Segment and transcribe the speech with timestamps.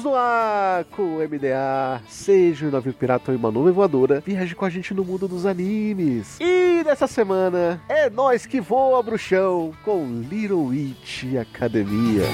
[0.00, 2.00] Estamos no ar com o MDA.
[2.08, 5.44] Seja um navio pirata ou uma nuvem voadora, viaje com a gente no mundo dos
[5.44, 6.38] animes.
[6.40, 12.24] E nessa semana é nós que voa bruxão com Little Witch Academia.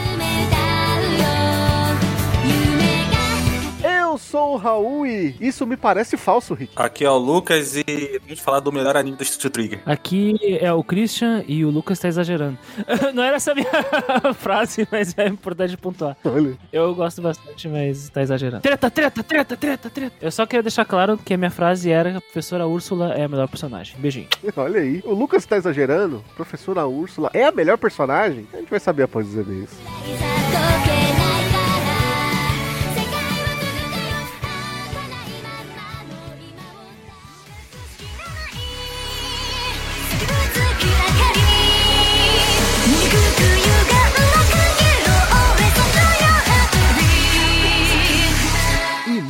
[4.16, 6.72] Eu sou o Raul e isso me parece falso, Rick.
[6.74, 9.82] Aqui é o Lucas e vamos falar do melhor anime do Studio Trigger.
[9.84, 12.56] Aqui é o Christian e o Lucas tá exagerando.
[13.12, 13.68] Não era essa a minha
[14.32, 16.16] frase, mas é importante pontuar.
[16.24, 16.56] Olha.
[16.72, 18.62] Eu gosto bastante, mas tá exagerando.
[18.62, 20.16] Treta, treta, treta, treta, treta.
[20.18, 23.28] Eu só queria deixar claro que a minha frase era a professora Úrsula é a
[23.28, 23.96] melhor personagem.
[23.98, 24.28] Beijinho.
[24.56, 25.02] Olha aí.
[25.04, 26.24] O Lucas tá exagerando.
[26.34, 28.48] Professora Úrsula é a melhor personagem?
[28.54, 29.72] A gente vai saber após os e-mails.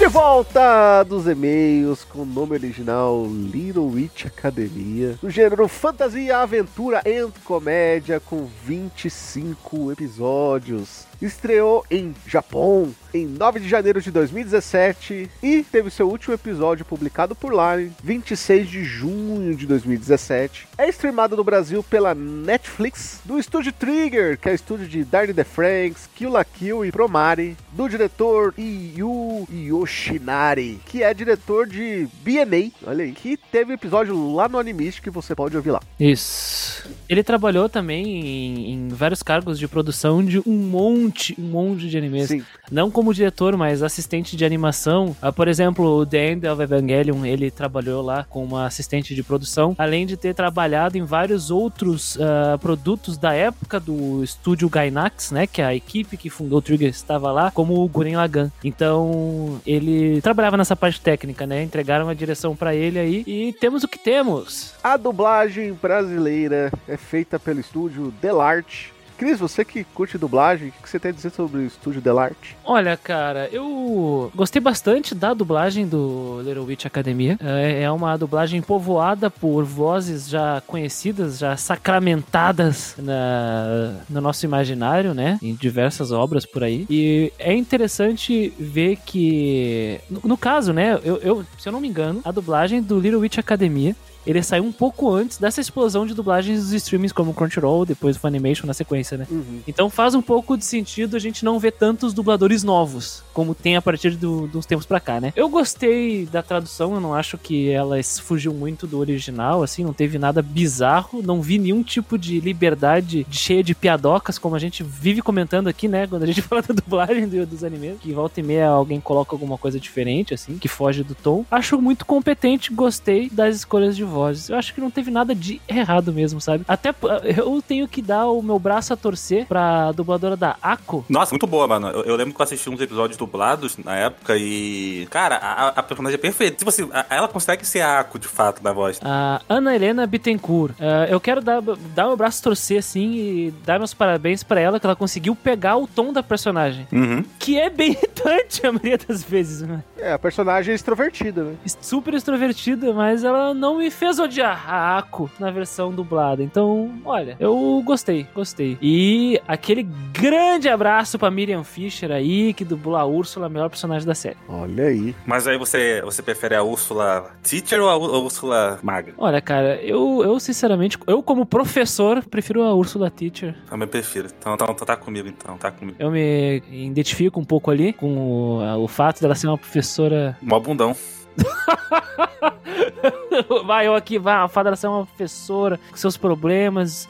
[0.00, 7.02] De volta dos e-mails com o nome original Little Witch Academia, no gênero fantasia, aventura
[7.04, 11.09] e comédia, com 25 episódios.
[11.20, 17.34] Estreou em Japão em 9 de janeiro de 2017 e teve seu último episódio publicado
[17.34, 20.68] por lá em 26 de junho de 2017.
[20.78, 25.44] É streamado no Brasil pela Netflix, do estúdio Trigger, que é estúdio de Darny the
[25.44, 32.72] Franks, Kill la Kill e Promare, do diretor Yu Yoshinari, que é diretor de BNA,
[32.86, 35.80] olha aí, que teve episódio lá no Animist que você pode ouvir lá.
[35.98, 36.88] Isso.
[37.10, 41.98] Ele trabalhou também em, em vários cargos de produção de um monte, um monte de
[41.98, 42.28] animes.
[42.28, 42.44] Sim.
[42.70, 45.16] Não como diretor, mas assistente de animação.
[45.20, 49.22] Ah, por exemplo, o The End of Evangelion, ele trabalhou lá como uma assistente de
[49.22, 55.30] produção, além de ter trabalhado em vários outros ah, produtos da época do estúdio Gainax,
[55.32, 58.50] né, que é a equipe que fundou o Trigger estava lá, como o Guren Lagann.
[58.62, 61.62] Então, ele trabalhava nessa parte técnica, né?
[61.62, 64.74] Entregaram a direção pra ele aí e temos o que temos.
[64.82, 68.92] A dublagem brasileira é feita pelo estúdio Delarte.
[69.20, 72.56] Cris, você que curte dublagem, o que você tem a dizer sobre o estúdio Delarte?
[72.64, 77.38] Olha, cara, eu gostei bastante da dublagem do Little Witch Academia.
[77.38, 85.12] É é uma dublagem povoada por vozes já conhecidas, já sacramentadas na, no nosso imaginário,
[85.12, 85.38] né?
[85.42, 86.86] Em diversas obras por aí.
[86.88, 90.98] E é interessante ver que, no, no caso, né?
[91.04, 93.94] Eu, eu, se eu não me engano, a dublagem do Little Witch Academia
[94.26, 98.16] ele saiu um pouco antes dessa explosão de dublagens dos streamings como o Crunchyroll, depois
[98.16, 99.26] o Funimation na sequência, né?
[99.30, 99.60] Uhum.
[99.66, 103.76] Então faz um pouco de sentido a gente não ver tantos dubladores novos, como tem
[103.76, 105.32] a partir do- dos tempos pra cá, né?
[105.36, 109.92] Eu gostei da tradução, eu não acho que ela fugiu muito do original, assim, não
[109.92, 114.58] teve nada bizarro, não vi nenhum tipo de liberdade de- cheia de piadocas, como a
[114.58, 116.06] gente vive comentando aqui, né?
[116.06, 119.34] Quando a gente fala da dublagem do- dos animes, que volta e meia alguém coloca
[119.34, 121.44] alguma coisa diferente, assim, que foge do tom.
[121.50, 124.48] Acho muito competente, gostei das escolhas de vozes.
[124.48, 126.64] Eu acho que não teve nada de errado mesmo, sabe?
[126.68, 126.94] Até
[127.36, 131.04] eu tenho que dar o meu braço a torcer pra dubladora da Ako.
[131.08, 131.88] Nossa, muito boa, mano.
[131.88, 135.06] Eu, eu lembro que eu assisti uns episódios dublados na época e.
[135.10, 136.56] Cara, a, a personagem é perfeita.
[136.56, 138.98] Tipo assim, a- ela consegue ser a Ako, de fato, da voz.
[139.02, 140.74] A Ana Helena Bittencourt.
[140.80, 141.60] Ah, eu quero dar,
[141.94, 145.76] dar meu braço torcer, assim, e dar meus parabéns pra ela, que ela conseguiu pegar
[145.76, 146.86] o tom da personagem.
[146.92, 147.24] Uhum.
[147.38, 149.82] Que é bem irritante a maioria das vezes, né?
[149.98, 151.54] É, a personagem é extrovertida, né?
[151.80, 156.42] super extrovertida, mas ela não me fez odiar a Ako na versão dublada.
[156.42, 158.78] Então, olha, eu gostei, gostei.
[158.80, 159.82] E aquele
[160.12, 164.36] grande abraço pra Miriam Fisher aí, que dubla a Úrsula, a melhor personagem da série.
[164.48, 165.14] Olha aí.
[165.26, 169.12] Mas aí você, você prefere a Úrsula Teacher ou a Úrsula Maga?
[169.18, 173.54] Olha, cara, eu, eu sinceramente, eu como professor, prefiro a Úrsula Teacher.
[173.68, 174.28] Também prefiro.
[174.38, 175.56] Então, então, então tá comigo, então.
[175.58, 175.96] Tá comigo.
[175.98, 180.36] Eu me identifico um pouco ali com o, o fato dela ser uma professora.
[180.40, 180.94] Mó bundão.
[183.64, 187.08] vai, eu aqui, vai, a dela ser uma professora com seus problemas,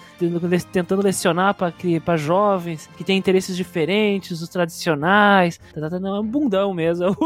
[0.73, 5.59] tentando lecionar para jovens que têm interesses diferentes, os tradicionais.
[5.75, 7.17] Tá, tá, tá, Não, é um bundão mesmo.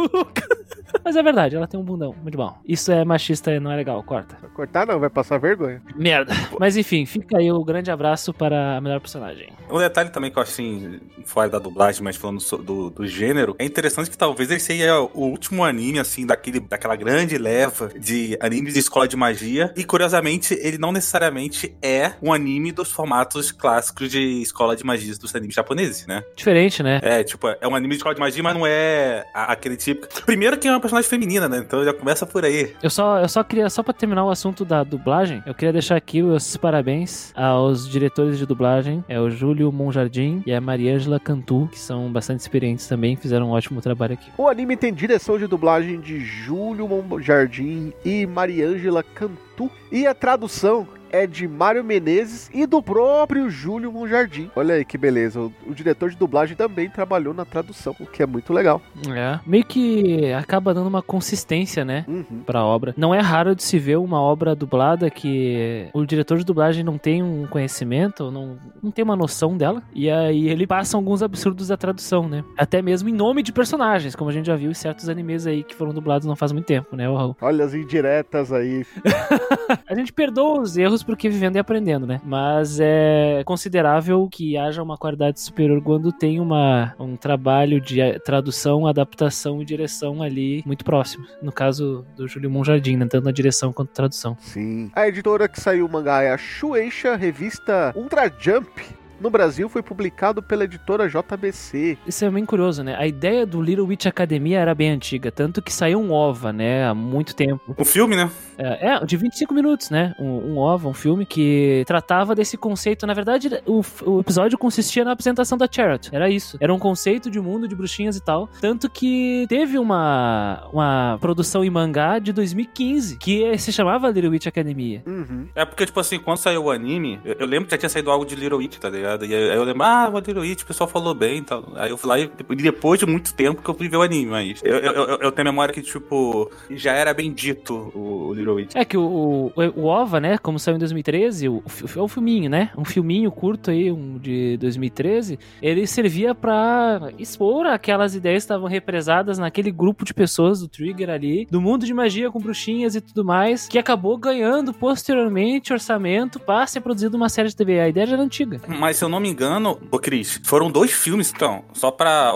[1.05, 2.15] Mas é verdade, ela tem um bundão.
[2.23, 2.57] Muito bom.
[2.67, 4.37] Isso é machista e não é legal, corta.
[4.55, 5.83] Cortar não, vai passar vergonha.
[5.97, 6.33] Merda.
[6.59, 9.49] Mas enfim, fica aí o grande abraço para a melhor personagem.
[9.71, 13.55] Um detalhe também que eu acho assim, fora da dublagem, mas falando do, do gênero,
[13.59, 18.37] é interessante que talvez esse seja o último anime, assim, daquele, daquela grande leva de
[18.41, 19.73] animes de escola de magia.
[19.77, 25.15] E curiosamente, ele não necessariamente é um anime dos formatos clássicos de escola de magia
[25.17, 26.25] dos animes japoneses, né?
[26.35, 27.01] Diferente, né?
[27.03, 30.07] É, tipo, é um anime de escola de magia, mas não é aquele tipo.
[30.25, 31.59] Primeiro que é uma personagem feminina, né?
[31.59, 32.75] Então já começa por aí.
[32.83, 35.97] Eu só, eu só queria, só pra terminar o assunto da dublagem, eu queria deixar
[35.97, 41.69] aqui os parabéns aos diretores de dublagem, é o Júlio Monjardim e a Mariângela Cantu,
[41.73, 44.31] que são bastante experientes também, fizeram um ótimo trabalho aqui.
[44.37, 46.87] O anime tem direção de dublagem de Júlio
[47.21, 49.71] Jardim e Mariângela Cantu.
[49.91, 54.51] E a tradução é de Mário Menezes e do próprio Júlio Monjardim.
[54.57, 55.41] Olha aí que beleza.
[55.41, 58.83] O, o diretor de dublagem também trabalhou na tradução, o que é muito legal.
[59.09, 62.05] É, meio que acaba dando uma consistência, né?
[62.09, 62.43] Uhum.
[62.45, 62.93] Pra obra.
[62.97, 66.99] Não é raro de se ver uma obra dublada que o diretor de dublagem não
[66.99, 71.69] tem um conhecimento, não, não tem uma noção dela, e aí ele passa alguns absurdos
[71.69, 72.43] da tradução, né?
[72.59, 75.63] Até mesmo em nome de personagens, como a gente já viu em certos animes aí
[75.63, 77.37] que foram dublados não faz muito tempo, né, Raul?
[77.41, 78.85] Olha as indiretas aí.
[79.87, 82.21] A gente perdoa os erros porque vivendo e aprendendo, né?
[82.25, 88.19] Mas é considerável que haja uma qualidade superior quando tem uma, um trabalho de eh,
[88.19, 91.27] tradução, adaptação e direção ali muito próximo.
[91.43, 93.07] No caso do Júlio Monjardim, né?
[93.07, 94.37] tanto na direção quanto na tradução.
[94.41, 94.91] Sim.
[94.95, 99.04] A editora que saiu o mangá é a Shueisha, revista Ultra Jump.
[99.25, 101.97] No Brasil foi publicado pela editora JBC.
[102.07, 102.95] Isso é bem curioso, né?
[102.99, 106.87] A ideia do Little Witch Academia era bem antiga, tanto que saiu um OVA, né?
[106.87, 107.75] Há muito tempo.
[107.79, 108.31] O filme, né?
[108.59, 110.15] É, é, de 25 minutos, né?
[110.19, 113.07] Um, um OVA, um filme que tratava desse conceito.
[113.07, 116.11] Na verdade, o, o episódio consistia na apresentação da Charlotte.
[116.13, 116.59] Era isso.
[116.61, 118.49] Era um conceito de mundo de bruxinhas e tal.
[118.61, 124.47] Tanto que teve uma, uma produção em mangá de 2015 que se chamava Little Witch
[124.47, 125.03] Academia.
[125.07, 125.49] Uhum.
[125.55, 128.11] É porque, tipo assim, quando saiu o anime, eu, eu lembro que já tinha saído
[128.11, 129.14] algo de Little Witch, tá ligado?
[129.23, 131.65] E aí eu lembro, ah, o Little Witch, o pessoal falou bem e tal.
[131.77, 134.31] Aí eu fui lá e depois de muito tempo que eu fui ver o anime,
[134.31, 138.35] mas eu, eu, eu, eu tenho memória que, tipo, já era bem dito o, o
[138.35, 138.75] Little Witch.
[138.75, 141.63] É que o, o, o OVA, né, como saiu em 2013, o,
[141.97, 147.67] é um filminho, né, um filminho curto aí, um de 2013, ele servia pra expor
[147.67, 151.95] aquelas ideias que estavam represadas naquele grupo de pessoas do Trigger ali, do mundo de
[151.95, 157.29] magia com bruxinhas e tudo mais, que acabou ganhando posteriormente orçamento pra ser produzido uma
[157.29, 157.81] série de TV.
[157.81, 158.61] A ideia já era antiga.
[158.67, 162.33] Mas se eu não me engano, ô Cris, foram dois filmes, então, só pra,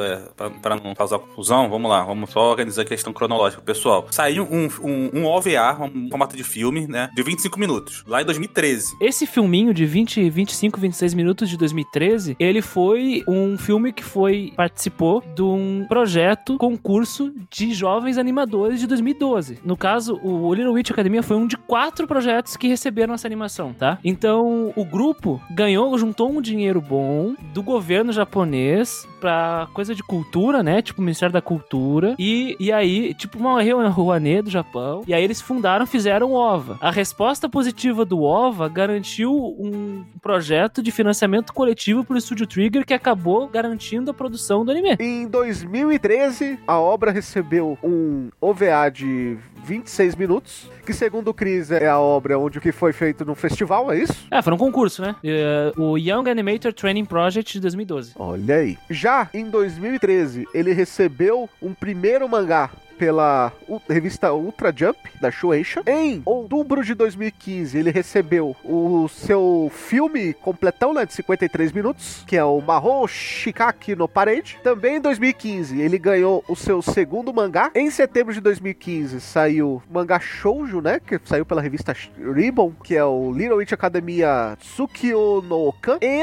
[0.00, 4.06] é, pra não causar confusão, vamos lá, vamos só organizar a questão cronológica, pessoal.
[4.10, 8.24] Saiu um, um, um OVA, um formato de filme, né, de 25 minutos, lá em
[8.24, 8.96] 2013.
[9.00, 14.52] Esse filminho de 20, 25, 26 minutos de 2013, ele foi um filme que foi
[14.56, 19.58] participou de um projeto concurso de jovens animadores de 2012.
[19.64, 23.72] No caso, o Little Witch Academia foi um de quatro projetos que receberam essa animação,
[23.72, 23.98] tá?
[24.04, 30.60] Então, o grupo ganhou, juntou um dinheiro bom do governo japonês pra coisa de cultura,
[30.60, 30.82] né?
[30.82, 32.16] Tipo, Ministério da Cultura.
[32.18, 35.04] E, e aí, tipo, uma Rouanet do Japão.
[35.06, 36.76] E aí eles fundaram, fizeram o OVA.
[36.80, 42.94] A resposta positiva do OVA garantiu um projeto de financiamento coletivo pro Estúdio Trigger que
[42.94, 44.96] acabou garantindo a produção do anime.
[44.98, 51.88] Em 2013, a obra recebeu um OVA de 26 minutos, que segundo o Chris é
[51.88, 54.26] a obra onde que foi feito no festival, é isso?
[54.30, 55.14] É, foi um concurso, né?
[55.22, 58.12] É, o Young Animator Training Project de 2012.
[58.16, 58.76] Olha aí.
[58.90, 63.52] Já em 2013, ele recebeu um primeiro mangá pela
[63.88, 65.82] revista Ultra Jump da Shueisha.
[65.86, 72.36] Em outubro de 2015, ele recebeu o seu filme completão, né, de 53 minutos, que
[72.36, 74.58] é o Mahou Shikaki no Parade.
[74.62, 77.70] Também em 2015, ele ganhou o seu segundo mangá.
[77.74, 83.04] Em setembro de 2015, saiu mangá Shoujo, né, que saiu pela revista Ribbon, que é
[83.04, 85.98] o Little Witch Academia Tsukio no Okan.
[86.00, 86.22] E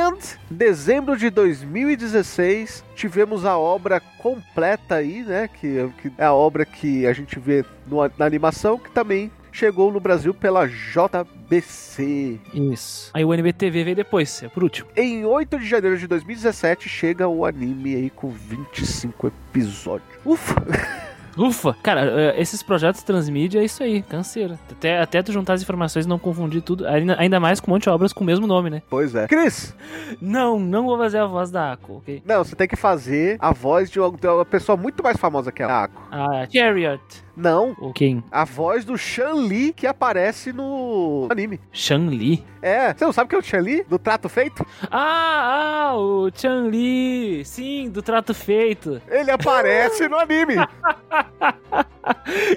[0.50, 7.06] dezembro de 2016, tivemos a obra completa aí, né, que, que é a obra que
[7.06, 12.40] a gente vê no- na animação, que também chegou no Brasil pela JBC.
[12.54, 13.10] Isso.
[13.14, 14.88] Aí o NBTV veio depois, é por último.
[14.96, 20.08] Em 8 de janeiro de 2017 chega o anime aí com 25 episódios.
[20.26, 20.56] Ufa!
[21.40, 21.76] Ufa!
[21.82, 24.60] Cara, eh, esses projetos transmídia é isso aí, canseira.
[24.70, 26.86] Até, até tu juntar as informações e não confundir tudo.
[26.86, 28.82] Ainda, ainda mais com um monte de obras com o mesmo nome, né?
[28.90, 29.28] Pois é.
[29.28, 29.76] Cris,
[30.22, 32.22] Não, não vou fazer a voz da Ako, ok?
[32.26, 35.52] não, você tem que fazer a voz de uma, de uma pessoa muito mais famosa
[35.52, 36.02] que a Ako.
[36.12, 37.02] A Chariot.
[37.40, 38.22] Não, Ou quem?
[38.30, 41.60] a voz do Shan Li que aparece no anime.
[41.72, 42.44] Shang Li.
[42.62, 43.84] É, você não sabe quem é o Shan Li?
[43.88, 44.66] Do Trato Feito?
[44.92, 47.44] Ah, ah, o Chan Li.
[47.46, 49.02] Sim, do trato feito.
[49.08, 50.56] Ele aparece no anime.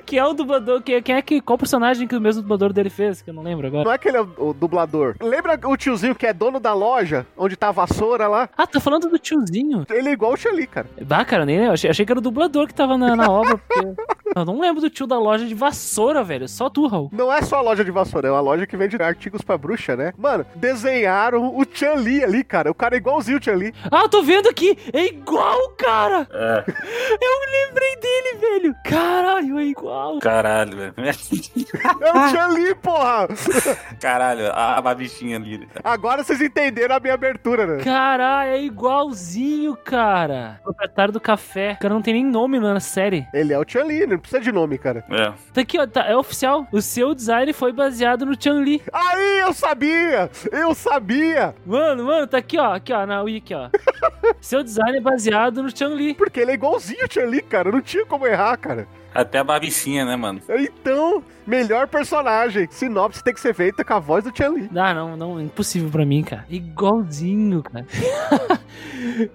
[0.06, 0.82] Que é o dublador.
[0.82, 1.40] Que, quem é que.
[1.40, 3.20] Qual personagem que o mesmo dublador dele fez?
[3.20, 3.84] Que eu não lembro agora.
[3.84, 5.16] Não é que ele é o, o dublador.
[5.20, 8.48] Lembra o tiozinho que é dono da loja, onde tá a vassoura lá?
[8.56, 9.84] Ah, tá falando do tiozinho.
[9.90, 10.88] Ele é igual o Shan Li, cara.
[11.02, 13.58] Bah, cara, nem eu achei, achei que era o dublador que tava na, na obra.
[13.58, 13.82] Porque...
[14.34, 16.48] Eu não lembro do tio da loja de vassoura, velho.
[16.48, 17.10] Só tu, Raul.
[17.12, 19.96] Não é só a loja de vassoura, é uma loja que vende artigos pra bruxa,
[19.96, 20.12] né?
[20.16, 22.70] Mano, desenharam o Chan Li ali, cara.
[22.70, 23.74] O cara é igualzinho o Chan Li.
[23.90, 24.76] Ah, eu tô vendo aqui.
[24.92, 26.26] É igual, cara.
[26.32, 26.64] É,
[27.20, 28.74] Eu lembrei dele, velho.
[28.84, 30.18] Caralho, é igual.
[30.20, 30.94] caralho, velho.
[30.98, 33.28] É o Chan Li, porra!
[34.00, 35.66] Caralho, a, a bichinha ali.
[35.82, 37.82] Agora vocês entenderam a minha abertura, né?
[37.84, 40.60] Caralho, é igualzinho, cara.
[40.62, 41.72] Proprietário do café.
[41.78, 43.26] O cara não tem nem nome na série.
[43.32, 45.04] Ele é o Chan Li, não precisa de nome, cara.
[45.10, 45.32] É.
[45.52, 45.86] Tá aqui, ó.
[45.86, 46.66] Tá, é oficial.
[46.72, 48.82] O seu design foi baseado no Chan Li.
[48.92, 50.30] Aí, eu sabia!
[50.50, 51.54] Eu sabia!
[51.66, 52.74] Mano, mano, tá aqui, ó.
[52.74, 53.68] Aqui, ó, na wiki, ó.
[54.40, 56.14] seu design é baseado no Chan Li.
[56.14, 57.72] Porque ele é igualzinho o Chan Li, cara.
[57.72, 58.86] Não tinha como errar, cara.
[59.14, 60.40] Até a bichinha, né, mano?
[60.48, 62.66] Então, melhor personagem.
[62.70, 64.70] Sinopse tem que ser feita com a voz do Chan Li.
[64.74, 66.44] Ah, não, não, impossível pra mim, cara.
[66.48, 67.86] Igualzinho, cara.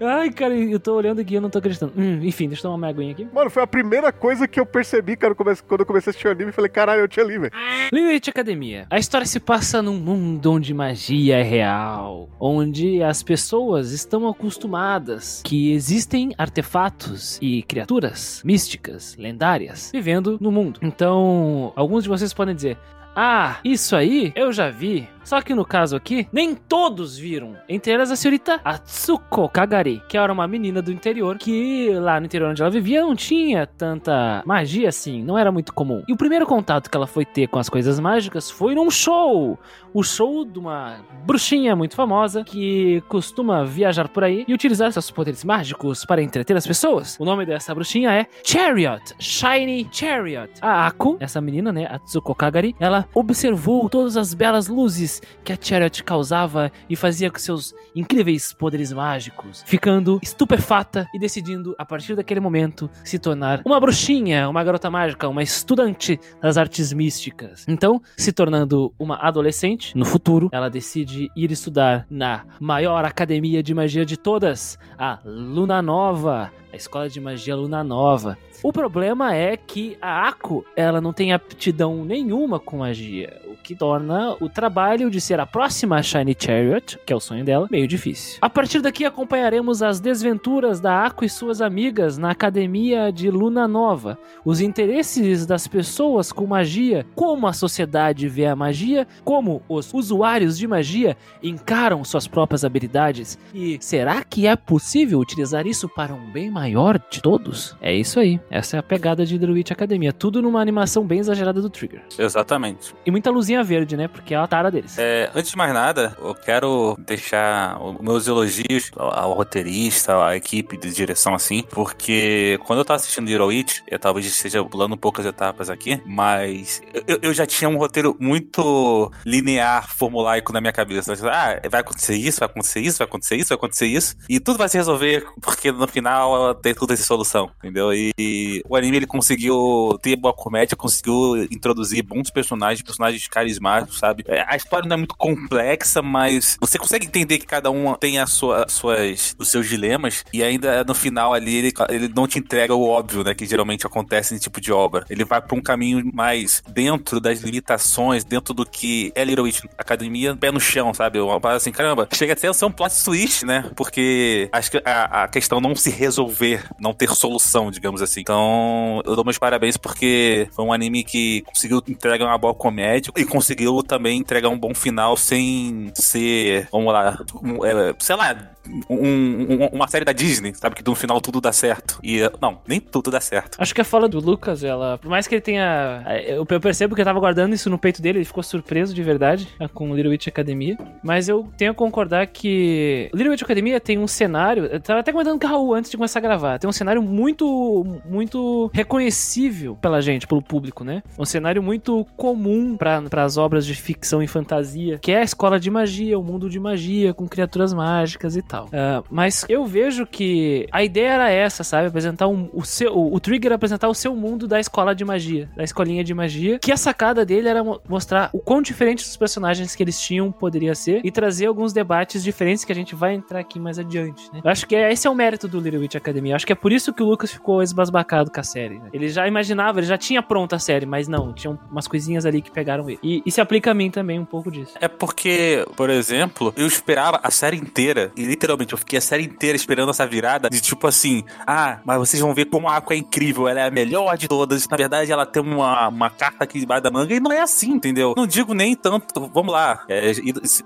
[0.02, 1.94] Ai, cara, eu tô olhando aqui e eu não tô acreditando.
[1.96, 3.28] Hum, enfim, deixa eu tomar uma aguinha aqui.
[3.34, 6.32] Mano, foi a primeira coisa que eu percebi, cara, quando eu comecei a assistir o
[6.32, 6.50] anime.
[6.50, 7.52] Eu falei, caralho, é o Chan Li, velho.
[7.92, 8.88] Limite Academia.
[8.90, 15.42] A história se passa num mundo onde magia é real, onde as pessoas estão acostumadas
[15.44, 20.80] que existem artefatos e criaturas místicas, lendárias, vivendo no mundo.
[20.82, 22.78] Então, alguns de vocês podem dizer:
[23.16, 25.08] Ah, isso aí eu já vi.
[25.28, 27.58] Só que no caso aqui, nem todos viram.
[27.68, 32.28] Entre elas a senhorita Atsuko Kagari, que era uma menina do interior que lá no
[32.28, 36.02] interior onde ela vivia não tinha tanta magia assim, não era muito comum.
[36.08, 39.60] E o primeiro contato que ela foi ter com as coisas mágicas foi num show.
[39.94, 45.12] O show de uma bruxinha muito famosa que costuma viajar por aí e utilizar seus
[45.12, 47.18] poderes mágicos para entreter as pessoas.
[47.20, 50.54] O nome dessa bruxinha é Chariot, Shiny Chariot.
[50.62, 55.58] A Ako, essa menina, né, Atsuko Kagari, ela observou todas as belas luzes que a
[55.60, 62.16] Chariot causava e fazia com seus incríveis poderes mágicos, ficando estupefata e decidindo, a partir
[62.16, 67.66] daquele momento, se tornar uma bruxinha, uma garota mágica, uma estudante das artes místicas.
[67.68, 73.74] Então, se tornando uma adolescente, no futuro, ela decide ir estudar na maior academia de
[73.74, 78.38] magia de todas, a Luna Nova, escola de magia Luna Nova.
[78.64, 83.76] O problema é que a Ako, ela não tem aptidão nenhuma com magia, o que
[83.76, 87.88] torna o trabalho de ser a próxima Shiny Chariot, que é o sonho dela, meio
[87.88, 88.40] difícil.
[88.42, 93.68] A partir daqui acompanharemos as desventuras da Ako e suas amigas na academia de Luna
[93.68, 99.94] Nova, os interesses das pessoas com magia, como a sociedade vê a magia, como os
[99.94, 106.14] usuários de magia encaram suas próprias habilidades e será que é possível utilizar isso para
[106.14, 106.67] um bem maior
[107.10, 107.76] de todos?
[107.82, 108.40] É isso aí.
[108.50, 110.14] Essa é a pegada de Druid Academia.
[110.14, 112.02] Tudo numa animação bem exagerada do Trigger.
[112.18, 112.94] Exatamente.
[113.06, 114.08] E muita luzinha verde, né?
[114.08, 114.98] Porque é a tara deles.
[114.98, 120.78] É, antes de mais nada, eu quero deixar os meus elogios ao, roteirista, à equipe
[120.78, 125.26] de direção, assim, porque quando eu tava assistindo Hero It, eu talvez esteja pulando poucas
[125.26, 131.14] etapas aqui, mas eu, eu já tinha um roteiro muito linear, formulaico na minha cabeça.
[131.30, 134.58] Ah, vai acontecer isso, vai acontecer isso, vai acontecer isso, vai acontecer isso, e tudo
[134.58, 137.94] vai se resolver, porque no final tem essa solução, entendeu?
[137.94, 144.24] E o anime ele conseguiu ter boa comédia, conseguiu introduzir bons personagens, personagens carismáticos, sabe?
[144.28, 148.20] É, a história não é muito complexa, mas você consegue entender que cada um tem
[148.20, 152.40] a sua, suas, os seus dilemas e ainda no final ali ele, ele não te
[152.40, 153.34] entrega o óbvio, né?
[153.34, 155.06] Que geralmente acontece nesse tipo de obra.
[155.10, 159.64] Ele vai para um caminho mais dentro das limitações, dentro do que é Little Witch
[159.78, 161.20] Academia, pé no chão, sabe?
[161.20, 163.70] Uma parada assim, caramba, chega até a ser um plot twist, né?
[163.76, 165.90] Porque acho que a, a questão não se
[166.38, 168.22] resolver, não ter solução, digamos assim.
[168.22, 173.12] Então, eu dou meus parabéns porque foi um anime que conseguiu entregar uma boa comédia
[173.16, 177.20] e conseguiu também entregar um bom final sem ser, vamos lá,
[177.66, 178.52] é, sei lá,
[178.90, 180.76] um, um, uma série da Disney, sabe?
[180.76, 182.00] Que no final tudo dá certo.
[182.04, 183.58] E não, nem tudo dá certo.
[183.60, 184.98] Acho que a fala do Lucas, ela.
[184.98, 186.04] Por mais que ele tenha.
[186.26, 189.48] Eu, percebo que eu tava guardando isso no peito dele, ele ficou surpreso de verdade
[189.74, 190.78] com Little Witch Academia.
[191.04, 194.66] Mas eu tenho a concordar que Little Witch Academia tem um cenário.
[194.66, 196.60] Eu tava até comentando com o Raul antes de começar gravar.
[196.60, 201.02] Tem um cenário muito, muito reconhecível pela gente, pelo público, né?
[201.18, 205.60] Um cenário muito comum para as obras de ficção e fantasia, que é a escola
[205.60, 208.66] de magia, o mundo de magia, com criaturas mágicas e tal.
[208.66, 211.88] Uh, mas eu vejo que a ideia era essa, sabe?
[211.88, 212.96] Apresentar um, o seu.
[212.96, 216.60] O, Trigger apresentar o seu mundo da escola de magia, da escolinha de magia.
[216.60, 220.76] Que a sacada dele era mostrar o quão diferentes os personagens que eles tinham poderia
[220.76, 224.42] ser e trazer alguns debates diferentes que a gente vai entrar aqui mais adiante, né?
[224.44, 226.17] Eu acho que é, esse é o mérito do Little Witch Academy.
[226.32, 228.80] Eu acho que é por isso que o Lucas ficou esbasbacado com a série.
[228.80, 228.90] Né?
[228.94, 232.42] Ele já imaginava, ele já tinha pronta a série, mas não, tinham umas coisinhas ali
[232.42, 233.00] que pegaram ele.
[233.04, 234.74] E, e se aplica a mim também um pouco disso.
[234.80, 239.24] É porque, por exemplo, eu esperava a série inteira e literalmente eu fiquei a série
[239.24, 242.96] inteira esperando essa virada de tipo assim, ah, mas vocês vão ver como a Aqua
[242.96, 244.68] é incrível, ela é a melhor de todas.
[244.68, 247.72] Na verdade, ela tem uma, uma carta aqui debaixo da manga e não é assim,
[247.72, 248.14] entendeu?
[248.16, 250.14] Não digo nem tanto, vamos lá, é,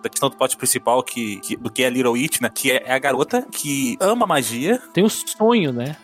[0.02, 2.50] da questão do plot principal que, que, do que é Little It, né?
[2.54, 4.82] Que é, é a garota que ama magia.
[4.94, 5.10] Tem o
[5.42, 5.96] sonho, né?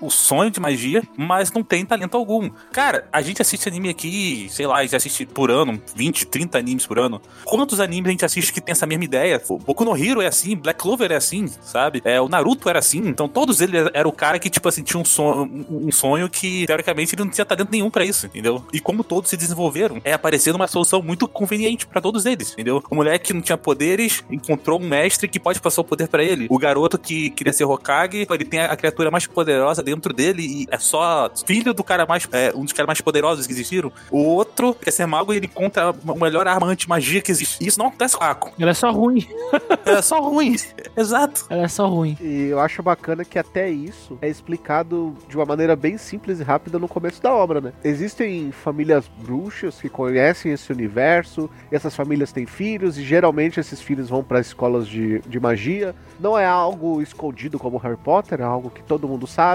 [0.00, 2.50] O sonho de magia, mas não tem talento algum.
[2.72, 6.58] Cara, a gente assiste anime aqui, sei lá, a gente assiste por ano, 20, 30
[6.58, 7.20] animes por ano.
[7.44, 9.42] Quantos animes a gente assiste que tem essa mesma ideia?
[9.48, 12.00] O Boku no Hero é assim, Black Clover é assim, sabe?
[12.04, 15.00] É, o Naruto era assim, então todos eles eram o cara que, tipo assim, tinha
[15.00, 18.64] um sonho, um sonho que, teoricamente, ele não tinha talento nenhum para isso, entendeu?
[18.72, 22.82] E como todos se desenvolveram, é aparecendo uma solução muito conveniente para todos eles, entendeu?
[22.90, 26.22] O moleque que não tinha poderes encontrou um mestre que pode passar o poder para
[26.22, 26.46] ele.
[26.48, 30.66] O garoto que queria ser Hokage, ele tem a criatura mais poderosa dentro dele e
[30.70, 33.92] é só filho do cara mais, é, um dos caras mais poderosos que existiram.
[34.10, 37.62] O outro quer ser mago e ele encontra o melhor arma anti-magia que existe.
[37.62, 38.52] E isso não acontece com a Ako.
[38.58, 39.26] Ele é só ruim.
[39.84, 40.56] é só ruim.
[40.96, 41.46] Exato.
[41.48, 42.16] Ela é só ruim.
[42.20, 46.42] E eu acho bacana que até isso é explicado de uma maneira bem simples e
[46.42, 47.72] rápida no começo da obra, né?
[47.84, 54.08] Existem famílias bruxas que conhecem esse universo, essas famílias têm filhos e geralmente esses filhos
[54.08, 55.94] vão para escolas de, de magia.
[56.18, 59.45] Não é algo escondido como Harry Potter, é algo que todo mundo sabe.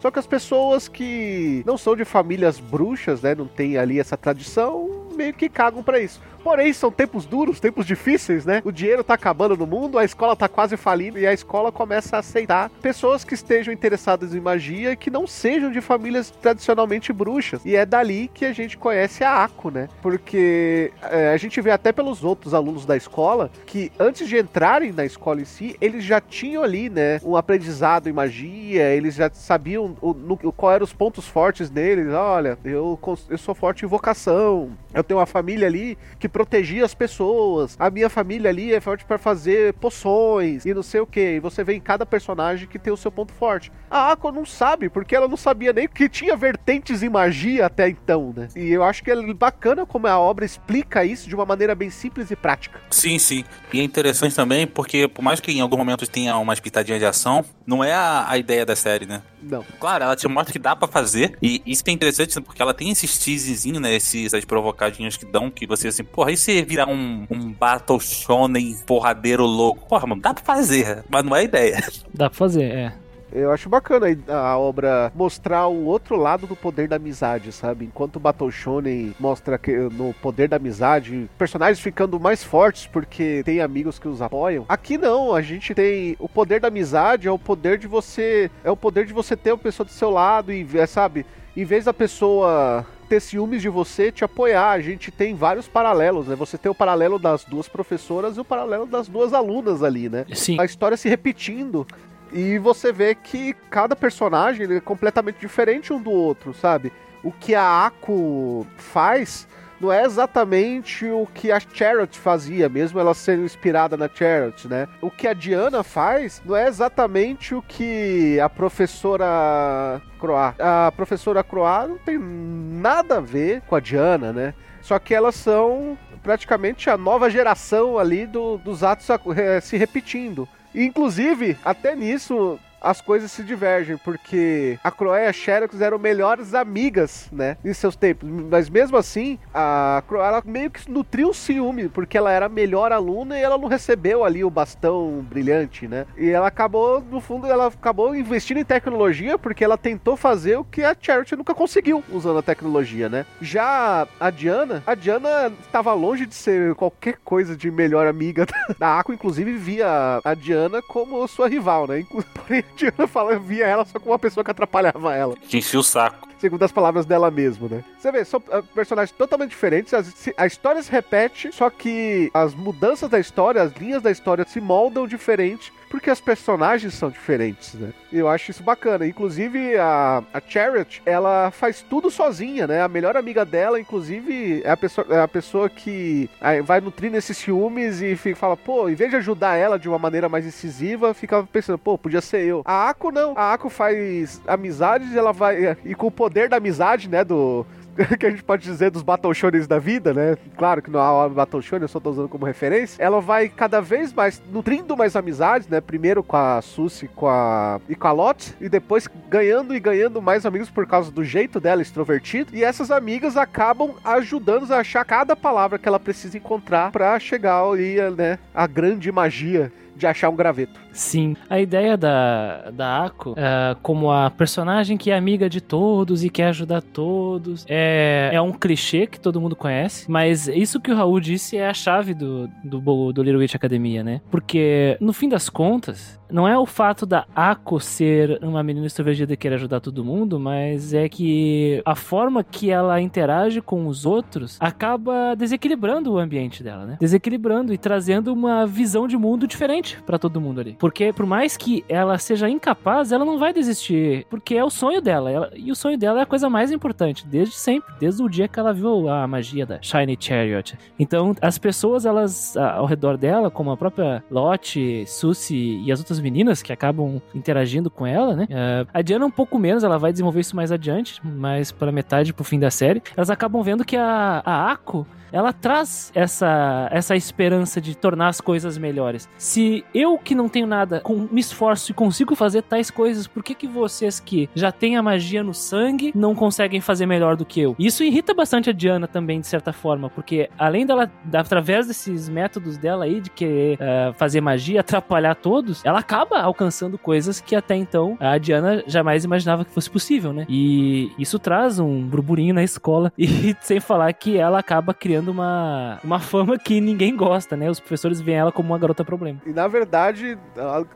[0.00, 4.16] Só que as pessoas que não são de famílias bruxas, né, não tem ali essa
[4.16, 6.20] tradição, meio que cagam para isso.
[6.42, 8.62] Porém, são tempos duros, tempos difíceis, né?
[8.64, 12.16] O dinheiro tá acabando no mundo, a escola tá quase falindo e a escola começa
[12.16, 17.12] a aceitar pessoas que estejam interessadas em magia e que não sejam de famílias tradicionalmente
[17.12, 17.60] bruxas.
[17.64, 19.88] E é dali que a gente conhece a Ako, né?
[20.00, 24.92] Porque é, a gente vê até pelos outros alunos da escola que antes de entrarem
[24.92, 29.30] na escola em si, eles já tinham ali, né, um aprendizado em magia, eles já
[29.32, 32.08] sabiam o, no, qual eram os pontos fortes deles.
[32.08, 32.98] Olha, eu,
[33.28, 37.74] eu sou forte em vocação, eu tenho uma família ali que protegia as pessoas.
[37.80, 41.32] A minha família ali é forte para fazer poções e não sei o que.
[41.32, 43.72] E você vê em cada personagem que tem o seu ponto forte.
[43.90, 47.88] A Aqua não sabe, porque ela não sabia nem que tinha vertentes em magia até
[47.88, 48.46] então, né?
[48.54, 51.90] E eu acho que é bacana como a obra explica isso de uma maneira bem
[51.90, 52.78] simples e prática.
[52.88, 53.44] Sim, sim.
[53.72, 57.04] E é interessante também porque, por mais que em alguns momentos tenha uma pitadinha de
[57.04, 59.20] ação, não é a, a ideia da série, né?
[59.42, 59.62] Não.
[59.78, 61.36] Claro, ela te mostra que dá para fazer.
[61.42, 62.42] E isso é interessante né?
[62.44, 63.94] porque ela tem esses teasezinhos, né?
[63.94, 68.00] Esses, essas provocadinhas que dão que você assim, porra, e se virar um, um Battle
[68.00, 69.86] Shonen porradeiro louco?
[69.86, 71.84] Porra, mano, dá pra fazer, mas não é a ideia.
[72.14, 72.94] Dá pra fazer, é.
[73.32, 77.84] Eu acho bacana a obra mostrar o outro lado do poder da amizade, sabe?
[77.84, 83.42] Enquanto o Battle Shonen mostra que no poder da amizade, personagens ficando mais fortes porque
[83.44, 84.64] tem amigos que os apoiam.
[84.68, 88.70] Aqui não, a gente tem o poder da amizade, é o poder de você, é
[88.70, 91.92] o poder de você ter uma pessoa do seu lado e, sabe, em vez da
[91.92, 94.70] pessoa ter ciúmes de você, te apoiar.
[94.70, 96.36] A gente tem vários paralelos, né?
[96.36, 100.24] Você tem o paralelo das duas professoras e o paralelo das duas alunas ali, né?
[100.34, 100.60] Sim.
[100.60, 101.86] A história se repetindo.
[102.32, 106.92] E você vê que cada personagem é completamente diferente um do outro, sabe?
[107.22, 109.46] O que a Ako faz
[109.80, 114.88] não é exatamente o que a Charlotte fazia, mesmo ela sendo inspirada na Charlotte, né?
[115.00, 120.54] O que a Diana faz não é exatamente o que a professora Croá.
[120.58, 124.54] A professora Croá não tem nada a ver com a Diana, né?
[124.82, 130.48] Só que elas são praticamente a nova geração ali do, dos atos é, se repetindo.
[130.74, 136.54] Inclusive, até nisso, as coisas se divergem, porque a Croé e a Xerox eram melhores
[136.54, 138.28] amigas, né, em seus tempos.
[138.28, 142.48] Mas mesmo assim, a Croé ela meio que nutriu o ciúme, porque ela era a
[142.48, 146.06] melhor aluna e ela não recebeu ali o bastão brilhante, né?
[146.16, 150.64] E ela acabou, no fundo, ela acabou investindo em tecnologia porque ela tentou fazer o
[150.64, 153.24] que a Charity nunca conseguiu usando a tecnologia, né?
[153.40, 158.46] Já a Diana, a Diana estava longe de ser qualquer coisa de melhor amiga
[158.78, 162.04] da Aqua, inclusive via a Diana como sua rival, né?
[162.34, 165.34] Porém, Diana fala, via ela só como uma pessoa que atrapalhava ela.
[165.36, 166.28] Que enchia o saco.
[166.38, 167.82] Segundo as palavras dela mesmo, né?
[167.98, 172.54] Você vê, são uh, personagens totalmente diferentes, as, a história se repete, só que as
[172.54, 177.74] mudanças da história, as linhas da história se moldam diferente porque as personagens são diferentes,
[177.74, 177.92] né?
[178.12, 179.06] Eu acho isso bacana.
[179.06, 182.82] Inclusive, a, a Chariot, ela faz tudo sozinha, né?
[182.82, 186.28] A melhor amiga dela, inclusive, é a pessoa, é a pessoa que
[186.64, 189.98] vai nutrindo esses ciúmes e fica, fala, pô, em vez de ajudar ela de uma
[189.98, 192.62] maneira mais incisiva, fica pensando, pô, podia ser eu.
[192.64, 193.34] A Ako não.
[193.36, 195.76] A Ako faz amizades, ela vai.
[195.84, 197.24] E com o poder da amizade, né?
[197.24, 197.66] Do,
[198.18, 199.32] que a gente pode dizer dos Battle
[199.66, 200.36] da vida, né?
[200.56, 203.02] Claro que não há Battle Shonen, eu só tô usando como referência.
[203.02, 205.80] Ela vai cada vez mais nutrindo mais amizades, né?
[205.80, 207.80] Primeiro com a Suzy com a...
[207.88, 211.60] e com a Lot, e depois ganhando e ganhando mais amigos por causa do jeito
[211.60, 212.54] dela extrovertido.
[212.54, 217.62] E essas amigas acabam ajudando a achar cada palavra que ela precisa encontrar para chegar
[217.62, 218.38] ali, né?
[218.54, 220.80] A grande magia de achar um graveto.
[220.92, 221.36] Sim.
[221.50, 223.36] A ideia da, da Ako, uh,
[223.82, 228.52] como a personagem que é amiga de todos e quer ajudar todos, é, é um
[228.52, 232.48] clichê que todo mundo conhece, mas isso que o Raul disse é a chave do,
[232.64, 234.20] do, do Little Witch Academia, né?
[234.30, 239.36] Porque, no fim das contas, não é o fato da Ako ser uma menina extrovertida
[239.36, 244.04] que quer ajudar todo mundo, mas é que a forma que ela interage com os
[244.04, 246.96] outros acaba desequilibrando o ambiente dela, né?
[247.00, 250.76] Desequilibrando e trazendo uma visão de mundo diferente para todo mundo ali.
[250.78, 255.00] Porque por mais que ela seja incapaz, ela não vai desistir, porque é o sonho
[255.00, 255.30] dela.
[255.30, 258.48] Ela, e o sonho dela é a coisa mais importante, desde sempre, desde o dia
[258.48, 260.76] que ela viu a magia da Shiny Chariot.
[260.98, 266.17] Então, as pessoas, elas ao redor dela, como a própria Lotte, Susie e as outras
[266.18, 268.44] meninas que acabam interagindo com ela, né?
[268.44, 272.32] Uh, a Diana um pouco menos, ela vai desenvolver isso mais adiante, mais para metade
[272.32, 273.02] pro fim da série.
[273.16, 278.40] Elas acabam vendo que a, a Ako ela traz essa, essa esperança de tornar as
[278.40, 279.28] coisas melhores.
[279.36, 283.42] Se eu que não tenho nada, com, me esforço e consigo fazer tais coisas, por
[283.42, 287.44] que, que vocês que já têm a magia no sangue não conseguem fazer melhor do
[287.44, 287.76] que eu?
[287.78, 292.76] Isso irrita bastante a Diana também, de certa forma, porque além dela, através desses métodos
[292.76, 297.76] dela aí de querer uh, fazer magia, atrapalhar todos, ela acaba alcançando coisas que até
[297.76, 300.46] então a Diana jamais imaginava que fosse possível, né?
[300.48, 306.00] E isso traz um burburinho na escola, e sem falar que ela acaba criando uma,
[306.02, 307.68] uma fama que ninguém gosta, né?
[307.68, 309.38] Os professores veem ela como uma garota problema.
[309.44, 310.38] E na verdade,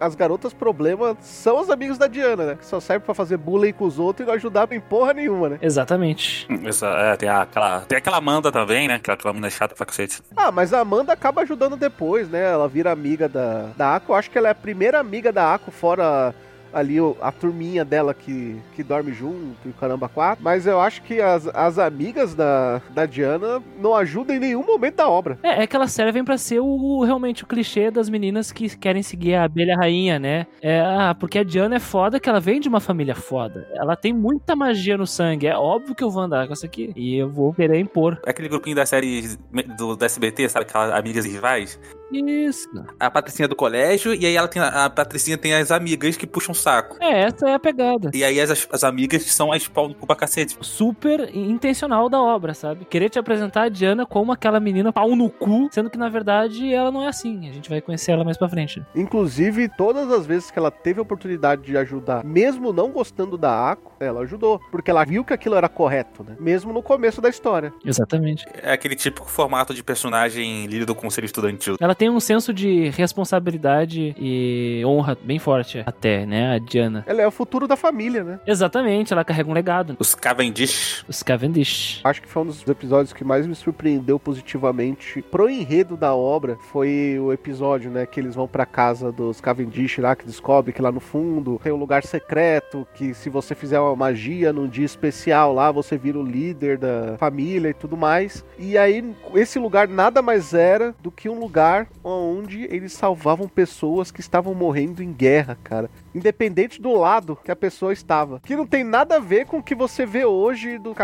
[0.01, 2.55] as garotas problema são os amigos da Diana, né?
[2.57, 5.51] Que só serve para fazer bullying com os outros e não ajudar em porra nenhuma,
[5.51, 5.59] né?
[5.61, 6.46] Exatamente.
[6.64, 8.94] Essa, é, tem, aquela, tem aquela Amanda também, né?
[8.94, 10.22] Aquela, aquela menina chata pra cacete.
[10.35, 12.53] Ah, mas a Amanda acaba ajudando depois, né?
[12.53, 14.12] Ela vira amiga da, da Ako.
[14.12, 16.34] Eu acho que ela é a primeira amiga da Ako fora
[16.72, 20.42] ali a turminha dela que, que dorme junto e caramba quatro.
[20.42, 24.96] Mas eu acho que as, as amigas da, da Diana não ajudam em nenhum momento
[24.96, 25.38] da obra.
[25.42, 29.02] É, é que elas servem para ser o, realmente o clichê das meninas que querem
[29.02, 30.46] seguir a abelha rainha, né?
[30.60, 33.68] É, ah, porque a Diana é foda que ela vem de uma família foda.
[33.74, 35.46] Ela tem muita magia no sangue.
[35.46, 36.92] É óbvio que eu vou andar com essa aqui.
[36.96, 38.18] E eu vou querer impor.
[38.26, 39.36] É aquele grupinho da série
[39.76, 40.66] do, do SBT, sabe?
[40.66, 41.78] Aquelas amigas rivais.
[42.12, 42.68] Isso.
[42.98, 44.61] A Patricinha do colégio, e aí ela tem.
[44.62, 46.96] A Patricinha tem as amigas que puxam saco.
[47.01, 48.11] É, essa é a pegada.
[48.12, 50.57] E aí as, as amigas são as pau no cu pra cacete.
[50.61, 52.85] Super intencional da obra, sabe?
[52.85, 56.72] Querer te apresentar a Diana como aquela menina pau no cu, sendo que na verdade
[56.72, 57.48] ela não é assim.
[57.48, 58.83] A gente vai conhecer ela mais pra frente.
[58.94, 63.72] Inclusive, todas as vezes que ela teve a oportunidade de ajudar, mesmo não gostando da
[63.72, 64.61] Ako, ela ajudou.
[64.70, 66.37] Porque ela viu que aquilo era correto, né?
[66.38, 67.72] Mesmo no começo da história.
[67.85, 68.44] Exatamente.
[68.62, 71.77] É aquele típico formato de personagem líder do conselho estudantil.
[71.81, 76.56] Ela tem um senso de responsabilidade e honra bem forte até, né?
[76.56, 78.40] A Diana ela é o futuro da família, né?
[78.44, 79.96] Exatamente, ela carrega um legado.
[80.00, 81.04] Os Cavendish.
[81.06, 82.00] Os Cavendish.
[82.02, 86.58] Acho que foi um dos episódios que mais me surpreendeu positivamente pro enredo da obra.
[86.72, 90.82] Foi o episódio, né, que eles vão pra casa dos Cavendish lá, que descobre que
[90.82, 94.86] lá no fundo tem um lugar secreto, que se você fizer uma magia num dia
[94.86, 98.44] especial lá, você vira o líder da família e tudo mais.
[98.58, 104.11] E aí, esse lugar nada mais era do que um lugar onde eles salvavam pessoas
[104.11, 105.90] que estavam morrendo em guerra, cara.
[106.14, 108.40] Independente do lado que a pessoa estava.
[108.40, 110.94] Que não tem nada a ver com o que você vê hoje do,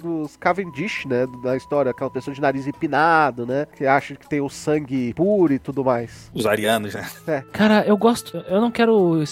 [0.00, 1.26] dos Cavendish, né?
[1.42, 3.66] Da história, aquela pessoa de nariz empinado, né?
[3.76, 6.30] Que acha que tem o sangue puro e tudo mais.
[6.34, 7.06] Os arianos, né?
[7.26, 7.44] É.
[7.52, 8.36] Cara, eu gosto.
[8.48, 9.22] Eu não quero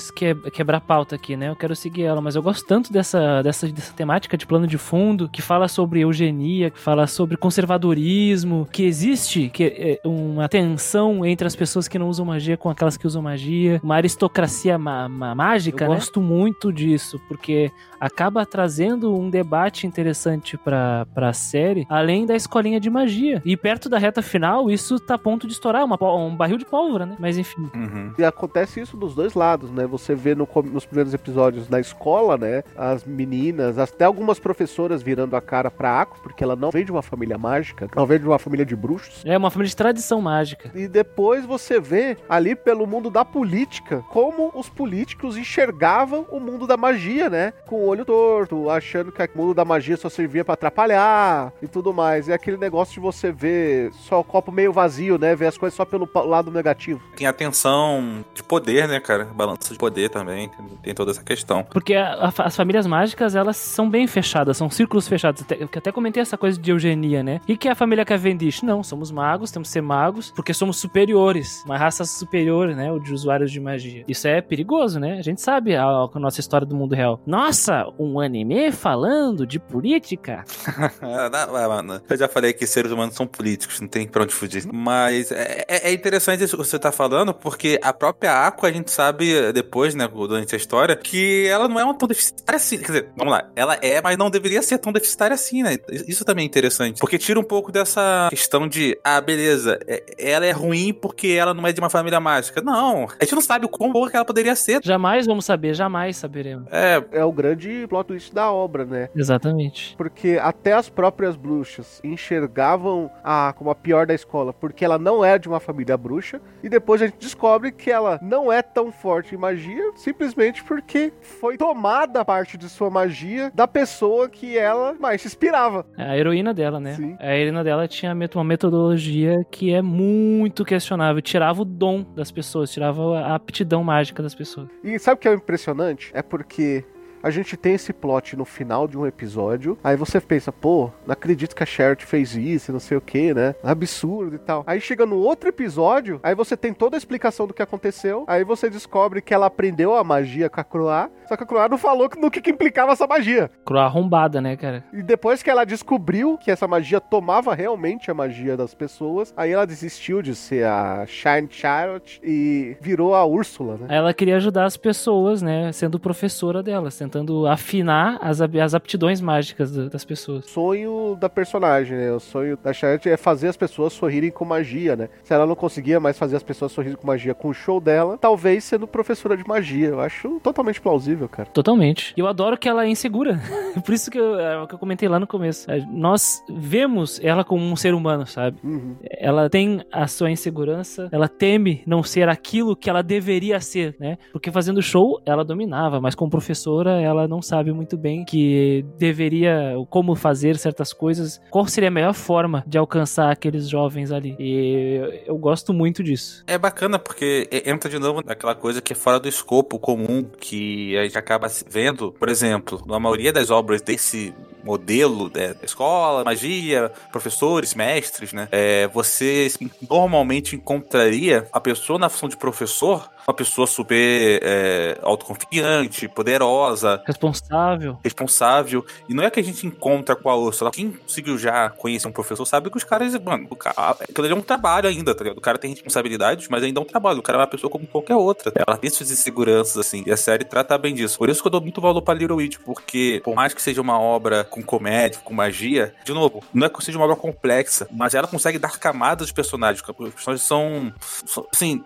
[0.53, 1.49] quebrar pauta aqui, né?
[1.49, 4.79] Eu quero seguir ela, mas eu gosto tanto dessa, dessa, dessa temática de plano de
[4.79, 11.04] fundo que fala sobre eugenia, que fala sobre conservadorismo, que existe que, é, uma tensão
[11.25, 15.09] entre as pessoas que não usam magia com aquelas que usam magia, uma aristocracia ma
[15.09, 15.85] ma mágica.
[15.85, 15.95] Eu né?
[15.97, 22.79] gosto muito disso, porque acaba trazendo um debate interessante pra, pra série, além da escolinha
[22.79, 23.41] de magia.
[23.45, 26.67] E perto da reta final, isso tá a ponto de estourar uma, um barril de
[26.67, 27.17] pólvora, né?
[27.19, 27.71] Mas enfim.
[27.75, 28.13] Uhum.
[28.19, 29.87] E acontece isso dos dois lados, né?
[29.87, 32.63] Você vê no, nos primeiros episódios na escola, né?
[32.77, 36.93] As meninas, até algumas professoras virando a cara pra Ako, porque ela não vem de
[36.93, 39.23] uma família mágica, não vem de uma família de bruxos.
[39.25, 40.71] É uma família de tradição mágica.
[40.75, 46.67] E depois você vê ali pelo mundo da política como os políticos enxergavam o mundo
[46.67, 47.53] da magia, né?
[47.67, 51.67] Com o olho torto, achando que o mundo da magia só servia para atrapalhar e
[51.67, 52.29] tudo mais.
[52.29, 55.35] É aquele negócio de você ver só o copo meio vazio, né?
[55.35, 57.01] Ver as coisas só pelo lado negativo.
[57.17, 59.25] Tem a tensão de poder, né, cara?
[59.25, 60.51] Balanço de poder também.
[60.83, 61.65] Tem toda essa questão.
[61.65, 65.43] Porque a, a, as famílias mágicas, elas são bem fechadas, são círculos fechados.
[65.43, 67.41] Até, eu até comentei essa coisa de eugenia, né?
[67.49, 68.63] E que é a família Cavendish?
[68.63, 71.63] Não, somos magos, temos que ser magos, porque somos superiores.
[71.65, 72.91] Uma raça superior, né?
[72.93, 74.05] O de usuários de magia.
[74.09, 75.19] Isso é perigoso, né?
[75.19, 77.21] A gente sabe a, a nossa história do mundo real.
[77.27, 80.45] Nossa, um anime falando de política?
[81.03, 84.67] não, eu já falei que seres humanos são políticos, não tem pra onde fugir.
[84.73, 88.73] Mas é, é, é interessante isso que você tá falando, porque a própria Aqua, a
[88.73, 92.79] gente sabe depois, né, durante a história, que ela não é uma tão deficitária assim.
[92.79, 95.77] Quer dizer, vamos lá, ela é, mas não deveria ser tão deficitária assim, né?
[96.07, 97.01] Isso também é interessante.
[97.01, 101.53] Porque tira um pouco dessa questão de, ah, beleza, é, ela é ruim porque ela
[101.53, 102.63] não é de uma família mágica.
[102.63, 104.81] Não, a gente não sabe o quão boa que ela poderia ser.
[104.83, 106.67] Jamais vamos saber, jamais saberemos.
[106.71, 109.09] É, é o grande plot twist da obra, né?
[109.15, 109.95] Exatamente.
[109.97, 115.25] Porque até as próprias bruxas enxergavam a como a pior da escola, porque ela não
[115.25, 118.93] é de uma família bruxa, e depois a gente descobre que ela não é tão
[118.93, 124.95] forte em magia, simplesmente porque foi tomada parte de sua magia da pessoa que ela
[125.01, 125.87] mais se inspirava.
[125.97, 126.95] É a heroína dela, né?
[126.95, 127.17] Sim.
[127.19, 132.71] A heroína dela tinha uma metodologia que é muito questionável, tirava o dom das pessoas,
[132.71, 134.69] tirava a aptidão mágica das pessoas.
[134.85, 136.11] E sabe o que é impressionante?
[136.13, 136.85] É porque
[137.25, 139.79] a gente tem esse plot no final de um episódio.
[139.83, 143.33] Aí você pensa, pô, não acredito que a Sheriff fez isso, não sei o que,
[143.33, 143.55] né?
[143.65, 144.63] Absurdo e tal.
[144.67, 148.25] Aí chega no outro episódio, aí você tem toda a explicação do que aconteceu.
[148.27, 151.71] Aí você descobre que ela aprendeu a magia com a Croix, só que a Croix
[151.71, 153.51] não falou no que, que implicava essa magia.
[153.65, 154.85] Croix arrombada, né, cara?
[154.93, 159.51] E depois que ela descobriu que essa magia tomava realmente a magia das pessoas, aí
[159.51, 163.87] ela desistiu de ser a Shine Charlotte e virou a Úrsula, né?
[163.89, 165.73] Ela queria ajudar as pessoas, né?
[165.73, 170.47] Sendo professora delas, tentando tentando afinar as, as aptidões mágicas das pessoas.
[170.47, 172.13] Sonho da personagem, né?
[172.13, 175.09] O sonho da Charlotte é fazer as pessoas sorrirem com magia, né?
[175.23, 178.19] Se ela não conseguia mais fazer as pessoas sorrirem com magia com o show dela,
[178.19, 179.89] talvez sendo professora de magia.
[179.89, 181.49] Eu acho totalmente plausível, cara.
[181.51, 182.13] Totalmente.
[182.17, 183.41] E eu adoro que ela é insegura.
[183.85, 185.71] Por isso que eu, é que eu comentei lá no começo.
[185.71, 188.59] É, nós vemos ela como um ser humano, sabe?
[188.65, 188.97] Uhum.
[189.05, 194.19] Ela tem a sua insegurança, ela teme não ser aquilo que ela deveria ser, né?
[194.33, 199.75] Porque fazendo show, ela dominava, mas como professora, ela não sabe muito bem que deveria,
[199.91, 204.37] como fazer certas coisas, qual seria a melhor forma de alcançar aqueles jovens ali.
[204.39, 206.43] E eu gosto muito disso.
[206.47, 210.97] É bacana porque entra de novo naquela coisa que é fora do escopo comum que
[210.97, 216.91] a gente acaba vendo, por exemplo, na maioria das obras desse modelo né, escola, magia,
[217.13, 218.49] professores, mestres, né?
[218.51, 219.49] É, você
[219.89, 227.03] normalmente encontraria a pessoa na função de professor uma pessoa super é, autoconfiante, poderosa.
[227.07, 227.99] Responsável.
[228.03, 228.85] Responsável.
[229.09, 230.71] E não é que a gente encontra com a Ursula.
[230.71, 234.35] Quem conseguiu já conhecer um professor sabe que os caras, mano, o cara, aquilo é
[234.35, 235.39] um trabalho ainda, tá ligado?
[235.39, 237.19] O cara tem responsabilidades, mas ainda é um trabalho.
[237.19, 238.53] O cara é uma pessoa como qualquer outra.
[238.55, 240.03] Ela tem suas inseguranças, assim.
[240.07, 241.19] E a série trata bem disso.
[241.19, 243.81] Por isso que eu dou muito valor pra Little Witch, porque por mais que seja
[243.81, 247.89] uma obra com comédia, com magia, de novo, não é que seja uma obra complexa,
[247.91, 249.83] mas ela consegue dar camadas de personagens.
[249.83, 250.93] Os personagens são,
[251.25, 251.83] são assim,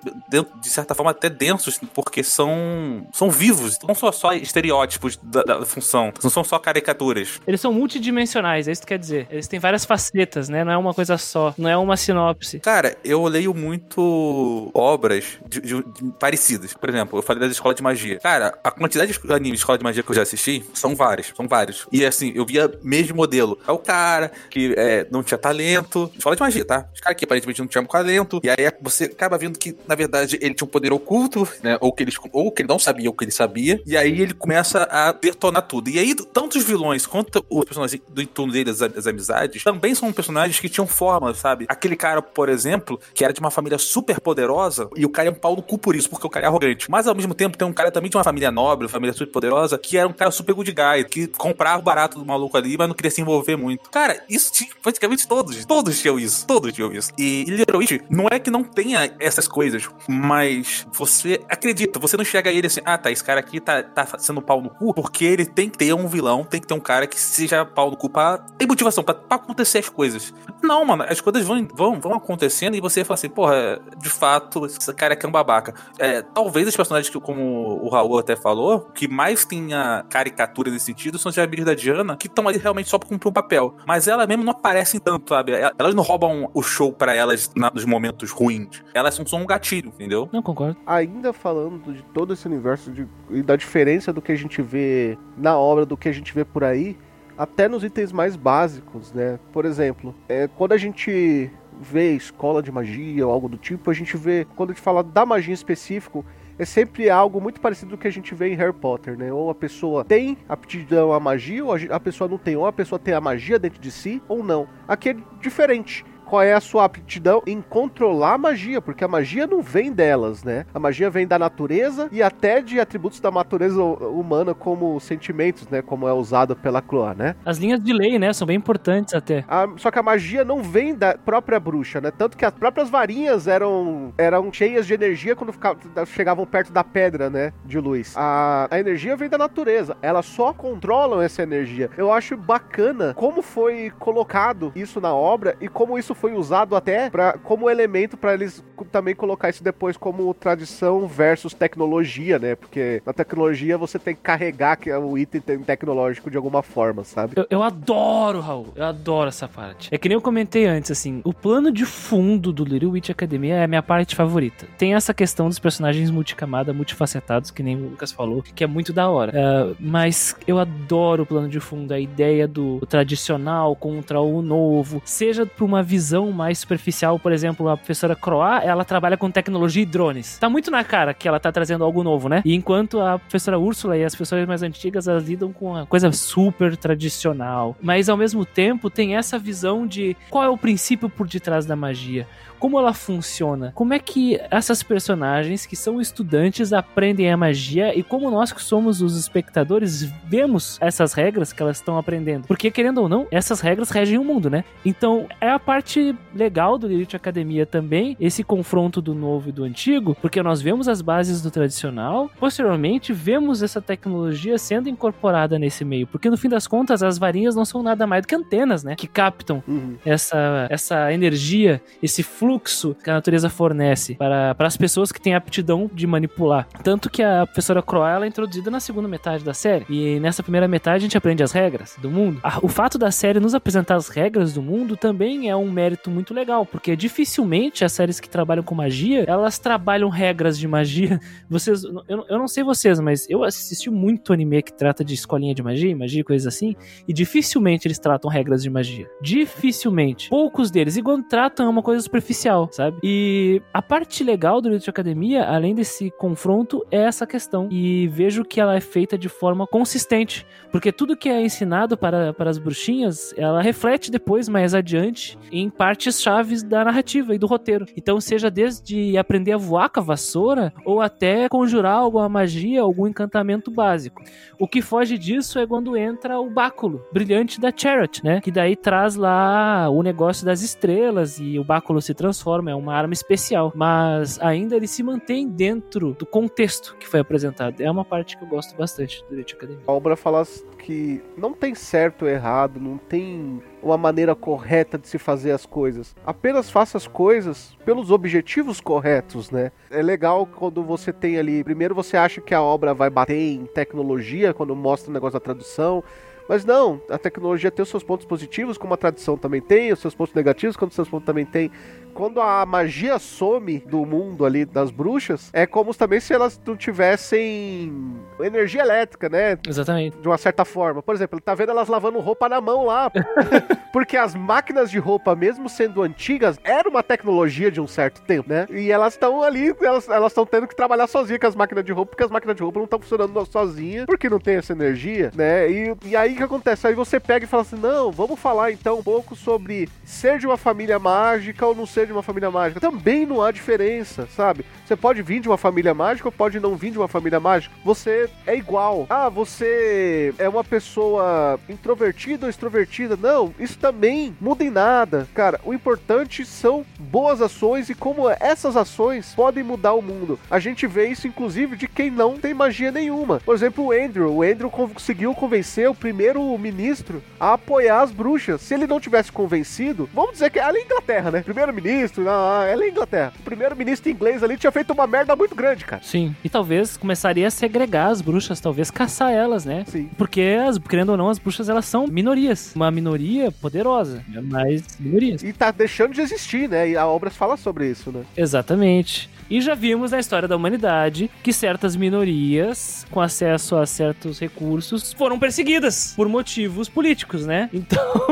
[0.61, 5.67] de certa forma, até densos, porque são, são vivos, não são só estereótipos da, da,
[5.67, 7.41] função, não são só caricaturas.
[7.47, 9.27] Eles são multidimensionais, é isso que quer dizer.
[9.31, 10.65] Eles têm várias facetas, né?
[10.65, 12.59] Não é uma coisa só, não é uma sinopse.
[12.61, 16.73] Cara, eu leio muito obras de, de, de, parecidas.
[16.75, 18.19] Por exemplo, eu falei das escolas de magia.
[18.21, 21.33] Cara, a quantidade de animes de escola de magia que eu já assisti são vários,
[21.37, 21.87] são vários.
[21.93, 23.59] E assim, eu vi magia mesmo modelo.
[23.67, 26.11] É o cara que é, não tinha talento.
[26.17, 26.89] Escola de magia, tá?
[26.95, 28.41] Os caras que aparentemente não tinham talento.
[28.43, 31.18] E aí você acaba vendo que, na verdade, ele tinha um poder oculto,
[31.63, 31.79] né?
[31.81, 33.81] Ou que, ele, ou que ele não sabia o que ele sabia.
[33.87, 35.89] E aí ele começa a detonar tudo.
[35.89, 39.95] E aí, tanto os vilões quanto os personagens do entorno dele, as, as amizades, também
[39.95, 41.67] são personagens que tinham forma, sabe?
[41.69, 45.31] Aquele cara, por exemplo, que era de uma família super poderosa, e o cara é
[45.31, 46.91] um pau no cu por isso, porque o cara é arrogante.
[46.91, 49.33] Mas ao mesmo tempo tem um cara também de uma família nobre, uma família super
[49.33, 52.77] poderosa, que era um cara super good guy, que comprava o barato do maluco ali,
[52.77, 53.91] mas não queria se envolver muito.
[53.91, 55.65] Cara, isso tinha praticamente todos.
[55.65, 56.47] Todos tinham isso.
[56.47, 57.13] Todos tinham isso.
[57.19, 61.08] E Little Witch não é que não tenha essas coisas, mas você
[61.49, 64.61] acredita, você não chega ele assim, ah tá, esse cara aqui tá, tá sendo pau
[64.61, 67.19] no cu, porque ele tem que ter um vilão, tem que ter um cara que
[67.19, 70.33] seja pau no cu pra ter motivação, pra, pra acontecer as coisas.
[70.63, 74.67] Não, mano, as coisas vão, vão, vão acontecendo e você fala assim, porra, de fato,
[74.67, 75.75] esse cara aqui é um babaca.
[75.99, 80.87] É, talvez os personagens que, como o Raul até falou, que mais tenha caricatura nesse
[80.87, 83.77] sentido são os Jabir da Diana, que estão ali realmente só pra cumprir um papel.
[83.87, 85.53] Mas elas mesmo não aparecem tanto, sabe?
[85.53, 88.83] Elas não roubam o show para elas nos momentos ruins.
[88.93, 90.29] Elas são só um gatilho, entendeu?
[90.33, 90.77] Não concordo.
[90.99, 95.17] Ainda falando de todo esse universo de, e da diferença do que a gente vê
[95.37, 96.97] na obra do que a gente vê por aí,
[97.37, 99.39] até nos itens mais básicos, né?
[99.53, 103.95] Por exemplo, é, quando a gente vê escola de magia ou algo do tipo, a
[103.95, 106.25] gente vê, quando a gente fala da magia em específico,
[106.59, 109.33] é sempre algo muito parecido do que a gente vê em Harry Potter, né?
[109.33, 112.99] Ou a pessoa tem aptidão à magia, ou a pessoa não tem, ou a pessoa
[112.99, 114.67] tem a magia dentro de si, ou não.
[114.89, 119.47] Aqui é diferente qual é a sua aptidão em controlar a magia, porque a magia
[119.47, 120.67] não vem delas, né?
[120.75, 125.81] A magia vem da natureza e até de atributos da natureza humana, como sentimentos, né?
[125.81, 127.35] Como é usado pela Cloa, né?
[127.47, 128.33] As linhas de lei, né?
[128.35, 129.45] São bem importantes até.
[129.49, 132.11] A, só que a magia não vem da própria bruxa, né?
[132.11, 136.85] Tanto que as próprias varinhas eram, eram cheias de energia quando ficavam, chegavam perto da
[136.85, 137.53] pedra, né?
[137.65, 138.13] De luz.
[138.15, 139.97] A, a energia vem da natureza.
[140.03, 141.91] Elas só controlam essa energia.
[141.97, 147.11] Eu acho bacana como foi colocado isso na obra e como isso foi usado até
[147.11, 152.55] pra, como elemento para eles também colocar isso depois como tradição versus tecnologia, né?
[152.55, 157.33] Porque na tecnologia você tem que carregar é o item tecnológico de alguma forma, sabe?
[157.37, 158.69] Eu, eu adoro, Raul.
[158.77, 159.89] Eu adoro essa parte.
[159.93, 163.57] É que nem eu comentei antes, assim, o plano de fundo do Little Witch Academia
[163.57, 164.67] é a minha parte favorita.
[164.77, 168.93] Tem essa questão dos personagens multicamada, multifacetados, que nem o Lucas falou, que é muito
[168.93, 169.33] da hora.
[169.33, 175.03] Uh, mas eu adoro o plano de fundo, a ideia do tradicional contra o novo,
[175.05, 179.31] seja por uma visão visão mais superficial, por exemplo, a professora Croá, ela trabalha com
[179.31, 180.39] tecnologia e drones.
[180.39, 182.41] Tá muito na cara que ela tá trazendo algo novo, né?
[182.47, 186.11] E enquanto a professora Úrsula e as professoras mais antigas, elas lidam com uma coisa
[186.11, 187.77] super tradicional.
[187.83, 191.77] Mas ao mesmo tempo tem essa visão de qual é o princípio por detrás da
[191.77, 192.27] magia
[192.59, 198.03] como ela funciona, como é que essas personagens que são estudantes aprendem a magia e
[198.03, 202.47] como nós que somos os espectadores vemos essas regras que elas estão aprendendo.
[202.47, 204.65] Porque querendo ou não, essas regras regem o mundo, né?
[204.85, 209.65] Então é a parte legal do Elite Academia também, esse confronto do novo e do
[209.65, 215.85] antigo, porque nós vemos as bases do tradicional, posteriormente vemos essa tecnologia sendo incorporada nesse
[215.85, 218.83] meio, porque no fim das contas as varinhas não são nada mais do que antenas,
[218.83, 218.97] né?
[218.97, 219.97] Que captam uhum.
[220.05, 225.21] essa, essa energia, esse fluxo fluxo que a natureza fornece para, para as pessoas que
[225.21, 226.67] têm aptidão de manipular.
[226.83, 229.85] Tanto que a professora Croa ela é introduzida na segunda metade da série.
[229.91, 232.41] E nessa primeira metade a gente aprende as regras do mundo.
[232.63, 236.33] O fato da série nos apresentar as regras do mundo também é um mérito muito
[236.33, 241.21] legal, porque dificilmente as séries que trabalham com magia, elas trabalham regras de magia.
[241.51, 245.55] Vocês, eu, eu não sei vocês, mas eu assisti muito anime que trata de escolinha
[245.55, 246.75] de magia, magia, coisas assim,
[247.07, 249.09] e dificilmente eles tratam regras de magia.
[249.21, 250.29] Dificilmente.
[250.29, 250.97] Poucos deles.
[250.97, 252.38] E quando tratam é uma coisa superficial
[252.71, 252.99] sabe?
[253.03, 257.69] E a parte legal do Elite Academia, além desse confronto, é essa questão.
[257.71, 262.33] E vejo que ela é feita de forma consistente, porque tudo que é ensinado para,
[262.33, 267.47] para as bruxinhas, ela reflete depois, mais adiante, em partes chaves da narrativa e do
[267.47, 267.87] roteiro.
[267.97, 273.07] Então, seja desde aprender a voar com a vassoura, ou até conjurar alguma magia, algum
[273.07, 274.23] encantamento básico.
[274.59, 278.41] O que foge disso é quando entra o báculo brilhante da Chariot, né?
[278.41, 282.75] Que daí traz lá o negócio das estrelas e o báculo se transforma transforma, é
[282.75, 287.81] uma arma especial, mas ainda ele se mantém dentro do contexto que foi apresentado.
[287.81, 289.83] É uma parte que eu gosto bastante do Elite Academia.
[289.87, 290.47] A obra fala
[290.79, 295.65] que não tem certo ou errado, não tem uma maneira correta de se fazer as
[295.65, 296.15] coisas.
[296.27, 299.73] Apenas faça as coisas pelos objetivos corretos, né?
[299.91, 303.65] É legal quando você tem ali, primeiro você acha que a obra vai bater em
[303.65, 306.05] tecnologia quando mostra o negócio da tradução,
[306.49, 309.99] Mas não, a tecnologia tem os seus pontos positivos, como a tradição também tem, os
[309.99, 311.71] seus pontos negativos, como os seus pontos também tem
[312.19, 316.77] quando a magia some do mundo ali das bruxas, é como também se elas não
[316.77, 317.93] tivessem
[318.41, 319.57] energia elétrica, né?
[319.65, 320.19] Exatamente.
[320.19, 321.01] De uma certa forma.
[321.01, 323.09] Por exemplo, ele tá vendo elas lavando roupa na mão lá.
[323.93, 328.49] porque as máquinas de roupa, mesmo sendo antigas, era uma tecnologia de um certo tempo,
[328.49, 328.67] né?
[328.69, 332.11] E elas estão ali, elas estão tendo que trabalhar sozinha com as máquinas de roupa,
[332.11, 335.71] porque as máquinas de roupa não estão funcionando sozinha, porque não tem essa energia, né?
[335.71, 336.89] E, e aí o que acontece?
[336.89, 340.49] Aí você pega e fala assim: não, vamos falar então um pouco sobre ser de
[340.49, 342.81] uma família mágica ou não ser de uma família mágica.
[342.81, 344.65] Também não há diferença, sabe?
[344.85, 347.75] Você pode vir de uma família mágica ou pode não vir de uma família mágica.
[347.85, 349.07] Você é igual.
[349.09, 353.17] Ah, você é uma pessoa introvertida ou extrovertida.
[353.17, 355.29] Não, isso também muda em nada.
[355.35, 360.39] Cara, o importante são boas ações e como essas ações podem mudar o mundo.
[360.51, 363.41] A gente vê isso, inclusive, de quem não tem magia nenhuma.
[363.45, 364.33] Por exemplo, o Andrew.
[364.33, 368.63] O Andrew conseguiu convencer o primeiro-ministro a apoiar as bruxas.
[368.63, 371.43] Se ele não tivesse convencido, vamos dizer que é a Inglaterra, né?
[371.43, 373.33] Primeiro-ministro primeiro-ministro, não, ela é Inglaterra.
[373.39, 376.03] O primeiro-ministro inglês ali tinha feito uma merda muito grande, cara.
[376.03, 376.35] Sim.
[376.45, 379.85] E talvez começaria a segregar as bruxas, talvez caçar elas, né?
[379.87, 380.09] Sim.
[380.17, 382.73] Porque, as, querendo ou não, as bruxas elas são minorias.
[382.75, 385.43] Uma minoria poderosa, mas minorias.
[385.43, 386.91] E tá deixando de existir, né?
[386.91, 388.23] E a obra fala sobre isso, né?
[388.37, 389.29] Exatamente.
[389.51, 395.13] E já vimos na história da humanidade que certas minorias, com acesso a certos recursos,
[395.13, 397.71] foram perseguidas por motivos políticos, né?
[397.79, 398.27] Então.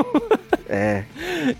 [0.68, 1.04] É.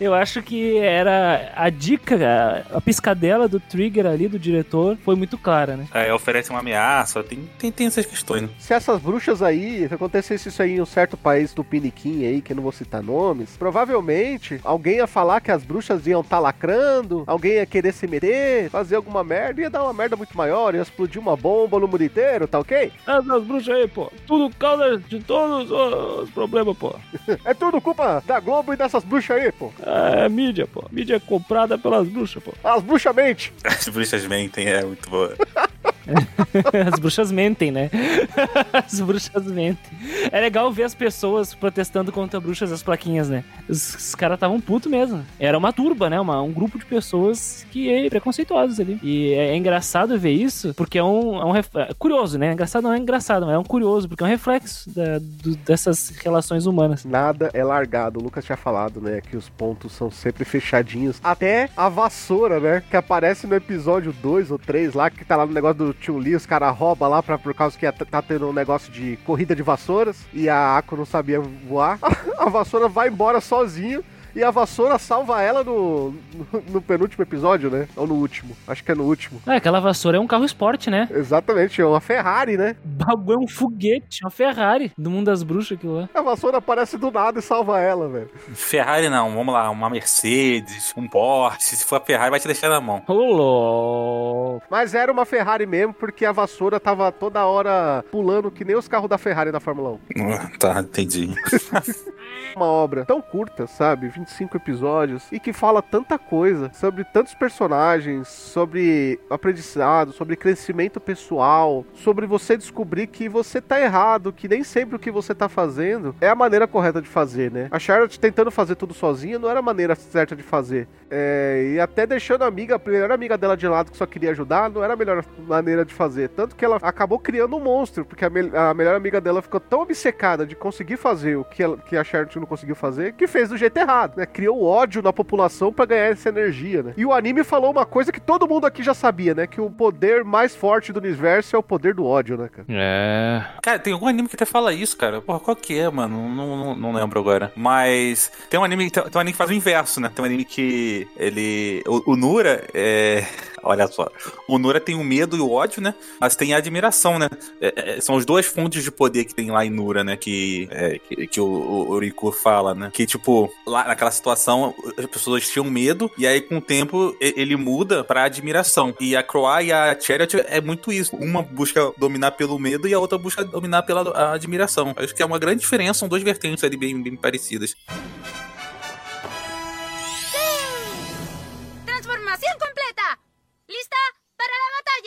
[0.00, 5.38] Eu acho que era a dica, a piscadela do trigger ali do diretor foi muito
[5.38, 5.86] clara, né?
[5.94, 8.42] É, oferece uma ameaça, tem, tem, tem essas questões.
[8.42, 8.48] Né?
[8.58, 12.42] Se essas bruxas aí, se acontecesse isso aí em um certo país do Piniquim aí,
[12.42, 16.36] que eu não vou citar nomes, provavelmente alguém ia falar que as bruxas iam estar
[16.36, 20.36] tá lacrando, alguém ia querer se meter, fazer alguma merda, ia dar uma merda muito
[20.36, 22.92] maior, ia explodir uma bomba no mundo inteiro, tá ok?
[23.06, 26.94] Essas bruxas aí, pô, tudo causa de todos os problemas, pô.
[27.44, 29.72] é tudo culpa da Globo e dessa essas bruxas aí, pô?
[29.82, 30.84] É, mídia, pô.
[30.90, 32.52] Mídia é comprada pelas bruxas, pô.
[32.64, 33.52] As bruxas mentem.
[33.64, 35.36] As bruxas mentem, é muito boa.
[36.92, 37.90] as bruxas mentem, né?
[38.72, 39.98] as bruxas mentem.
[40.30, 43.44] É legal ver as pessoas protestando contra bruxas as plaquinhas, né?
[43.68, 45.24] Os, os caras estavam puto mesmo.
[45.38, 46.20] Era uma turba, né?
[46.20, 48.98] Uma, um grupo de pessoas que é preconceituosos ali.
[49.02, 51.68] E é, é engraçado ver isso, porque é um, é um ref...
[51.74, 52.52] é curioso, né?
[52.52, 56.10] Engraçado não é engraçado, mas é um curioso, porque é um reflexo da, do, dessas
[56.22, 57.04] relações humanas.
[57.04, 58.20] Nada é largado.
[58.20, 59.20] O Lucas tinha falado, né?
[59.20, 61.20] Que os pontos são sempre fechadinhos.
[61.22, 62.82] Até a vassoura, né?
[62.88, 66.18] Que aparece no episódio 2 ou 3 lá, que tá lá no negócio do Tio
[66.18, 69.54] Lee, os caras roubam lá pra, por causa que tá tendo um negócio de corrida
[69.54, 71.98] de vassouras e a Ako não sabia voar.
[72.38, 74.04] a vassoura vai embora sozinho
[74.36, 77.88] e a vassoura salva ela no, no, no, penúltimo episódio, né?
[77.96, 78.54] Ou no último.
[78.68, 79.40] Acho que é no último.
[79.46, 81.08] É, aquela vassoura é um carro esporte, né?
[81.10, 82.76] Exatamente, é uma Ferrari, né?
[82.84, 86.08] bagulho é um foguete, uma Ferrari do mundo das bruxas aquilo lá.
[86.14, 88.30] A vassoura aparece do nada e salva ela, velho.
[88.52, 91.76] Ferrari não, vamos lá, uma Mercedes, um Porsche.
[91.76, 93.02] Se for a Ferrari, vai te deixar na mão.
[93.06, 94.60] Olô.
[94.70, 98.86] Mas era uma Ferrari mesmo, porque a vassoura tava toda hora pulando que nem os
[98.86, 100.32] carros da Ferrari na Fórmula 1.
[100.32, 101.30] Ah, tá, entendi.
[102.56, 104.08] uma obra tão curta, sabe?
[104.08, 111.84] 25 episódios e que fala tanta coisa sobre tantos personagens, sobre aprendizado, sobre crescimento pessoal,
[111.94, 116.14] sobre você descobrir que você tá errado, que nem sempre o que você tá fazendo
[116.20, 117.68] é a maneira correta de fazer, né?
[117.70, 120.88] A Charlotte tentando fazer tudo sozinha não era a maneira certa de fazer.
[121.10, 124.30] É, e até deixando a amiga, a melhor amiga dela de lado que só queria
[124.30, 126.30] ajudar, não era a melhor maneira de fazer.
[126.30, 129.60] Tanto que ela acabou criando um monstro, porque a, me a melhor amiga dela ficou
[129.60, 133.26] tão obcecada de conseguir fazer o que, ela, que a Charlotte não conseguiu fazer, que
[133.26, 134.26] fez do jeito errado, né?
[134.26, 136.94] Criou ódio na população para ganhar essa energia, né?
[136.96, 139.46] E o anime falou uma coisa que todo mundo aqui já sabia, né?
[139.46, 142.66] Que o poder mais forte do universo é o poder do ódio, né, cara?
[142.68, 143.44] É.
[143.62, 145.20] Cara, tem algum anime que até fala isso, cara.
[145.20, 146.28] Porra, qual que é, mano?
[146.28, 147.52] Não, não, não lembro agora.
[147.54, 150.10] Mas tem um anime, tem, tem um anime que faz o inverso, né?
[150.14, 151.82] Tem um anime que ele.
[151.86, 153.24] O, o Nura é.
[153.66, 154.08] Olha só.
[154.46, 155.94] O Nura tem o medo e o ódio, né?
[156.20, 157.28] Mas tem a admiração, né?
[157.60, 160.16] É, é, são as duas fontes de poder que tem lá em Nura, né?
[160.16, 162.90] Que, é, que, que, o, o Riku fala, né?
[162.92, 167.56] Que, tipo, lá naquela situação, as pessoas tinham medo, e aí com o tempo ele
[167.56, 168.94] muda pra admiração.
[169.00, 171.16] E a Croa e a Chariot é muito isso.
[171.16, 174.94] Uma busca dominar pelo medo e a outra busca dominar pela admiração.
[174.96, 177.74] Acho que é uma grande diferença, são duas vertentes ali bem, bem parecidas.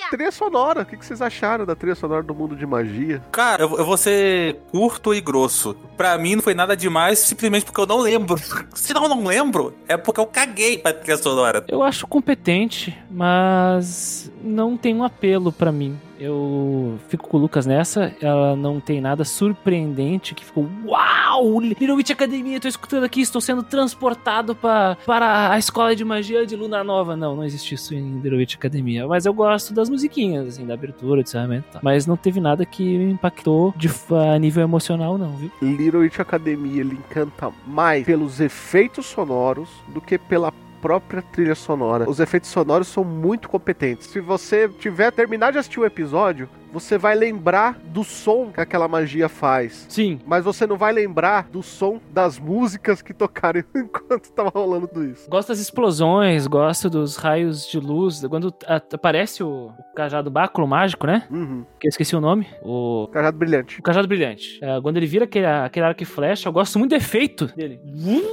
[0.09, 0.81] Trilha sonora.
[0.81, 3.21] O que vocês acharam da trilha sonora do mundo de magia?
[3.31, 5.75] Cara, eu, eu vou ser curto e grosso.
[5.95, 8.37] Pra mim não foi nada demais, simplesmente porque eu não lembro.
[8.73, 11.63] Se não, não lembro, é porque eu caguei pra trilha sonora.
[11.67, 17.65] Eu acho competente, mas não tem um apelo para mim Eu fico com o Lucas
[17.65, 18.13] nessa.
[18.21, 20.69] Ela não tem nada surpreendente que ficou.
[20.85, 21.61] Uau!
[21.61, 26.45] Little Witch Academia, tô escutando aqui, estou sendo transportado pra, para a escola de magia
[26.45, 27.15] de Luna Nova.
[27.15, 29.07] Não, não existe isso em Little Witch Academia.
[29.07, 31.81] Mas eu gosto das musiquinhas, assim, da abertura, do encerramento e tal.
[31.83, 33.89] Mas não teve nada que me impactou de,
[34.33, 35.51] a nível emocional, não, viu?
[35.61, 40.51] Little Witch Academia ele encanta mais pelos efeitos sonoros do que pela
[40.81, 42.09] própria trilha sonora.
[42.09, 44.07] Os efeitos sonoros são muito competentes.
[44.07, 48.87] Se você tiver terminar de assistir o episódio, você vai lembrar do som que aquela
[48.87, 49.85] magia faz.
[49.89, 50.19] Sim.
[50.25, 55.05] Mas você não vai lembrar do som das músicas que tocaram enquanto tava rolando tudo
[55.05, 55.29] isso.
[55.29, 58.21] Gosto das explosões, gosto dos raios de luz.
[58.27, 58.53] Quando
[58.93, 61.27] aparece o, o cajado báculo mágico, né?
[61.29, 61.65] Uhum.
[61.79, 62.47] Que eu esqueci o nome.
[62.61, 63.79] O cajado brilhante.
[63.79, 64.59] O cajado brilhante.
[64.61, 67.79] É, quando ele vira aquele, aquele arco e flecha, eu gosto muito do efeito dele.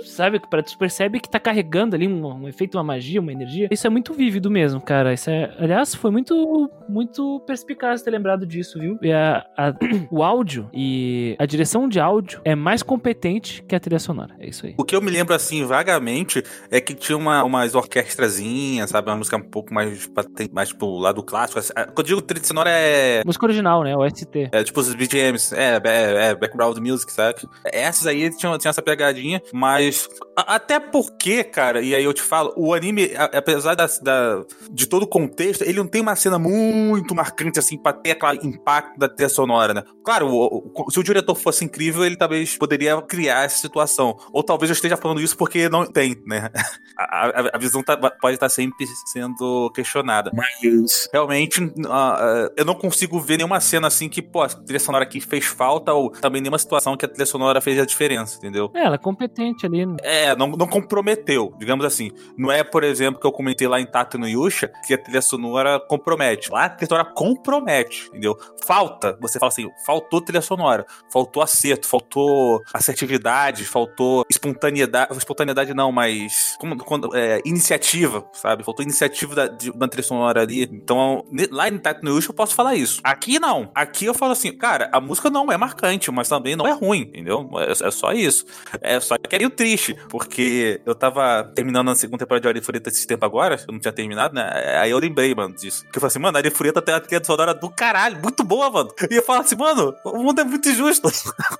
[0.05, 0.41] Sabe?
[0.41, 3.69] Tu percebe que tá carregando ali um, um efeito, uma magia, uma energia.
[3.71, 5.13] Isso é muito vívido mesmo, cara.
[5.13, 8.99] Isso é, aliás, foi muito, muito perspicaz ter lembrado disso, viu?
[9.01, 9.73] E a, a,
[10.11, 14.35] o áudio e a direção de áudio é mais competente que a trilha sonora.
[14.39, 14.75] É isso aí.
[14.77, 19.09] O que eu me lembro, assim, vagamente, é que tinha uma, umas orquestrazinhas, sabe?
[19.09, 20.11] Uma música um pouco mais,
[20.53, 21.61] mais pro lado clássico.
[21.95, 23.23] Quando eu digo trilha sonora é.
[23.25, 23.97] Música original, né?
[23.97, 24.49] O ST.
[24.51, 27.41] É tipo os BGMs, é, é, é background music, sabe?
[27.65, 30.09] Essas aí tinham, tinham essa pegadinha, mas.
[30.37, 34.45] A, até porque, cara, e aí eu te falo, o anime, a, apesar da, da,
[34.71, 38.35] de todo o contexto, ele não tem uma cena muito marcante, assim, pra ter aquela
[38.37, 39.83] impacto da trilha sonora, né?
[40.05, 44.17] Claro, o, o, se o diretor fosse incrível, ele talvez poderia criar essa situação.
[44.33, 46.51] Ou talvez eu esteja falando isso porque não tem, né?
[46.99, 50.31] A, a, a visão tá, pode estar sempre sendo questionada.
[50.35, 54.81] Mas realmente uh, uh, eu não consigo ver nenhuma cena assim que, pô, a trilha
[54.81, 58.39] sonora aqui fez falta, ou também nenhuma situação que a trilha sonora fez a diferença,
[58.39, 58.71] entendeu?
[58.75, 59.85] É, ela é competente ali.
[59.85, 59.97] Né?
[60.03, 62.11] É, não, não comprometeu, digamos assim.
[62.37, 65.21] Não é, por exemplo, que eu comentei lá em Tato no Yusha, que a trilha
[65.21, 66.51] sonora compromete.
[66.51, 68.39] Lá a trilha sonora compromete entendeu?
[68.65, 75.91] Falta, você fala assim, faltou trilha sonora, faltou acerto, faltou assertividade, faltou espontaneidade, espontaneidade não,
[75.91, 78.65] mas como, quando, é, iniciativa, sabe?
[78.65, 80.63] Faltou iniciativa da, de, da trilha sonora ali.
[80.65, 83.01] Então, lá em Tato eu posso falar isso.
[83.03, 83.71] Aqui não.
[83.75, 87.03] Aqui eu falo assim, cara, a música não é marcante, mas também não é ruim,
[87.03, 87.49] entendeu?
[87.57, 88.45] É, é só isso.
[88.81, 93.07] É só que é triste, porque eu tava terminando a segunda temporada de Arifureta esse
[93.07, 94.79] tempo agora, eu não tinha terminado, né?
[94.79, 95.85] Aí eu lembrei, mano, disso.
[95.91, 98.71] Que eu falei assim, mano, Arifureta tem a trilha sonora do caralho caralho, muito boa,
[98.71, 98.91] mano.
[99.11, 101.11] E eu falo assim, mano, o mundo é muito injusto.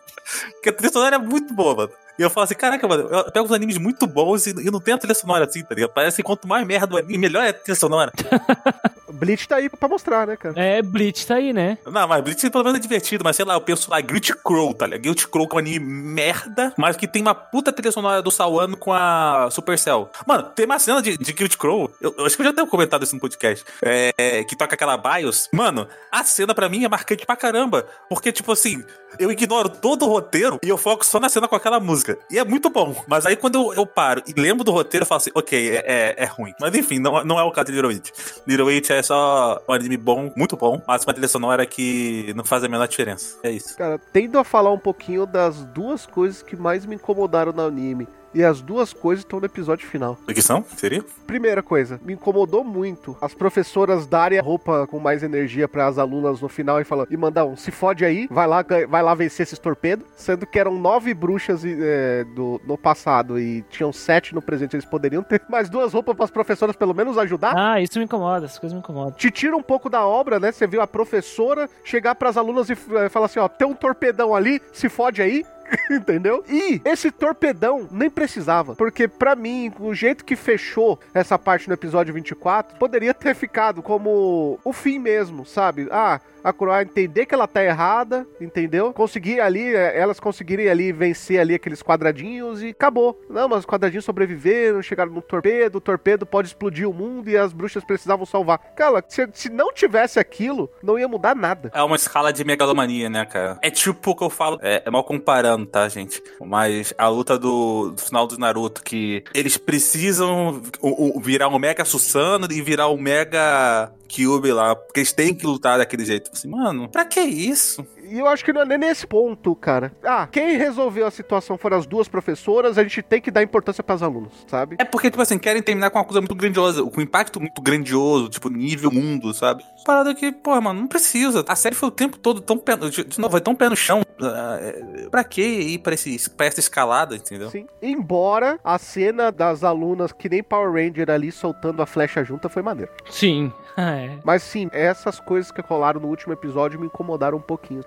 [0.53, 1.91] Porque a trilha sonora é muito boa, mano.
[2.19, 4.95] E eu falo assim, caraca, mano, eu pego uns animes muito bons e, não tem
[4.95, 5.91] a trilha sonora assim, tá ligado?
[5.91, 8.13] Parece que quanto mais merda o anime, melhor é a trilha sonora.
[9.13, 10.55] Bleach tá aí pra mostrar, né, cara?
[10.59, 11.79] É, Bleach tá aí, né?
[11.85, 14.75] Não, mas Bleach pelo menos é divertido, mas sei lá, eu penso lá, Guilty Crow,
[14.75, 15.03] tá ligado?
[15.03, 18.77] Guilty Crow com um anime merda, mas que tem uma puta trilha sonora do Sawano
[18.77, 20.11] com a Supercell.
[20.27, 22.67] Mano, tem uma cena de, de Guilty Crow, eu, eu, acho que eu já tenho
[22.67, 25.49] comentado isso no podcast, é, que toca aquela BIOS.
[25.53, 28.85] Mano, a cena pra mim é marcante pra caramba, porque, tipo assim,
[29.19, 32.19] eu ignoro todo o roteiro e eu foco só na cena com aquela música.
[32.31, 33.05] E é muito bom.
[33.07, 35.85] Mas aí quando eu, eu paro e lembro do roteiro, eu falo assim, ok, é,
[35.87, 36.53] é, é ruim.
[36.61, 38.11] Mas enfim, não, não é o caso de Little Witch.
[38.47, 42.45] Little Witch é só um anime bom, muito bom, mas uma trilha sonora que não
[42.45, 43.39] faz a menor diferença.
[43.43, 43.77] É isso.
[43.77, 48.09] Cara, tendo a falar um pouquinho das duas coisas que mais me incomodaram no anime.
[48.37, 50.19] E as duas coisas estão no episódio final.
[50.29, 50.63] O que são?
[50.77, 51.03] Seria?
[51.27, 55.97] Primeira coisa, me incomodou muito as professoras darem a roupa com mais energia para as
[55.97, 59.15] alunas no final e falando, e mandar um, se fode aí, vai lá, vai lá
[59.15, 60.07] vencer esses torpedos.
[60.17, 64.85] Sendo que eram nove bruxas é, do, no passado e tinham sete no presente, eles
[64.85, 67.55] poderiam ter mais duas roupas para as professoras pelo menos ajudar.
[67.57, 69.13] Ah, isso me incomoda, essas coisas me incomodam.
[69.13, 70.53] Te tira um pouco da obra, né?
[70.53, 73.75] Você viu a professora chegar para as alunas e é, falar assim, ó, tem um
[73.75, 75.43] torpedão ali, se fode aí.
[75.91, 76.45] Entendeu?
[76.49, 78.75] E esse torpedão nem precisava.
[78.75, 83.83] Porque, para mim, o jeito que fechou essa parte no episódio 24, poderia ter ficado
[83.83, 85.89] como o fim mesmo, sabe?
[85.91, 88.93] Ah, a Croá entender que ela tá errada, entendeu?
[88.93, 93.21] Conseguir ali, é, elas conseguirem ali vencer ali aqueles quadradinhos e acabou.
[93.29, 97.37] Não, mas os quadradinhos sobreviveram, chegaram no torpedo, o torpedo pode explodir o mundo e
[97.37, 98.59] as bruxas precisavam salvar.
[98.77, 101.73] Cara, se, se não tivesse aquilo, não ia mudar nada.
[101.75, 103.59] É uma escala de megalomania, né, cara?
[103.61, 106.23] É tipo o que eu falo, é, é mal comparando, tá, gente?
[106.41, 111.85] Mas a luta do, do final do Naruto, que eles precisam o, virar um Mega
[111.85, 116.49] Susano e virar um Mega Kyuubi lá, porque eles têm que lutar daquele jeito assim,
[116.49, 117.87] mano, pra que isso?
[118.05, 119.93] E eu acho que não é nem nesse ponto, cara.
[120.05, 123.83] Ah, quem resolveu a situação foram as duas professoras, a gente tem que dar importância
[123.83, 124.77] para os alunos, sabe?
[124.79, 127.61] É porque, tipo assim, querem terminar com uma coisa muito grandiosa, com um impacto muito
[127.61, 129.65] grandioso, tipo, nível mundo, sabe?
[129.85, 131.45] Parada que, pô, mano, não precisa.
[131.49, 134.03] A série foi o tempo todo tão pé, de novo, foi tão pé no chão.
[134.19, 137.51] Uh, pra quê, ir pra, esse, pra essa escalada, entendeu?
[137.51, 137.67] Sim.
[137.83, 142.63] Embora a cena das alunas que nem Power Ranger ali soltando a flecha junta foi
[142.63, 142.91] maneiro.
[143.11, 143.53] Sim.
[143.77, 144.19] Ah, é.
[144.25, 147.83] Mas sim, essas coisas que rolaram no último episódio me incomodaram um pouquinho.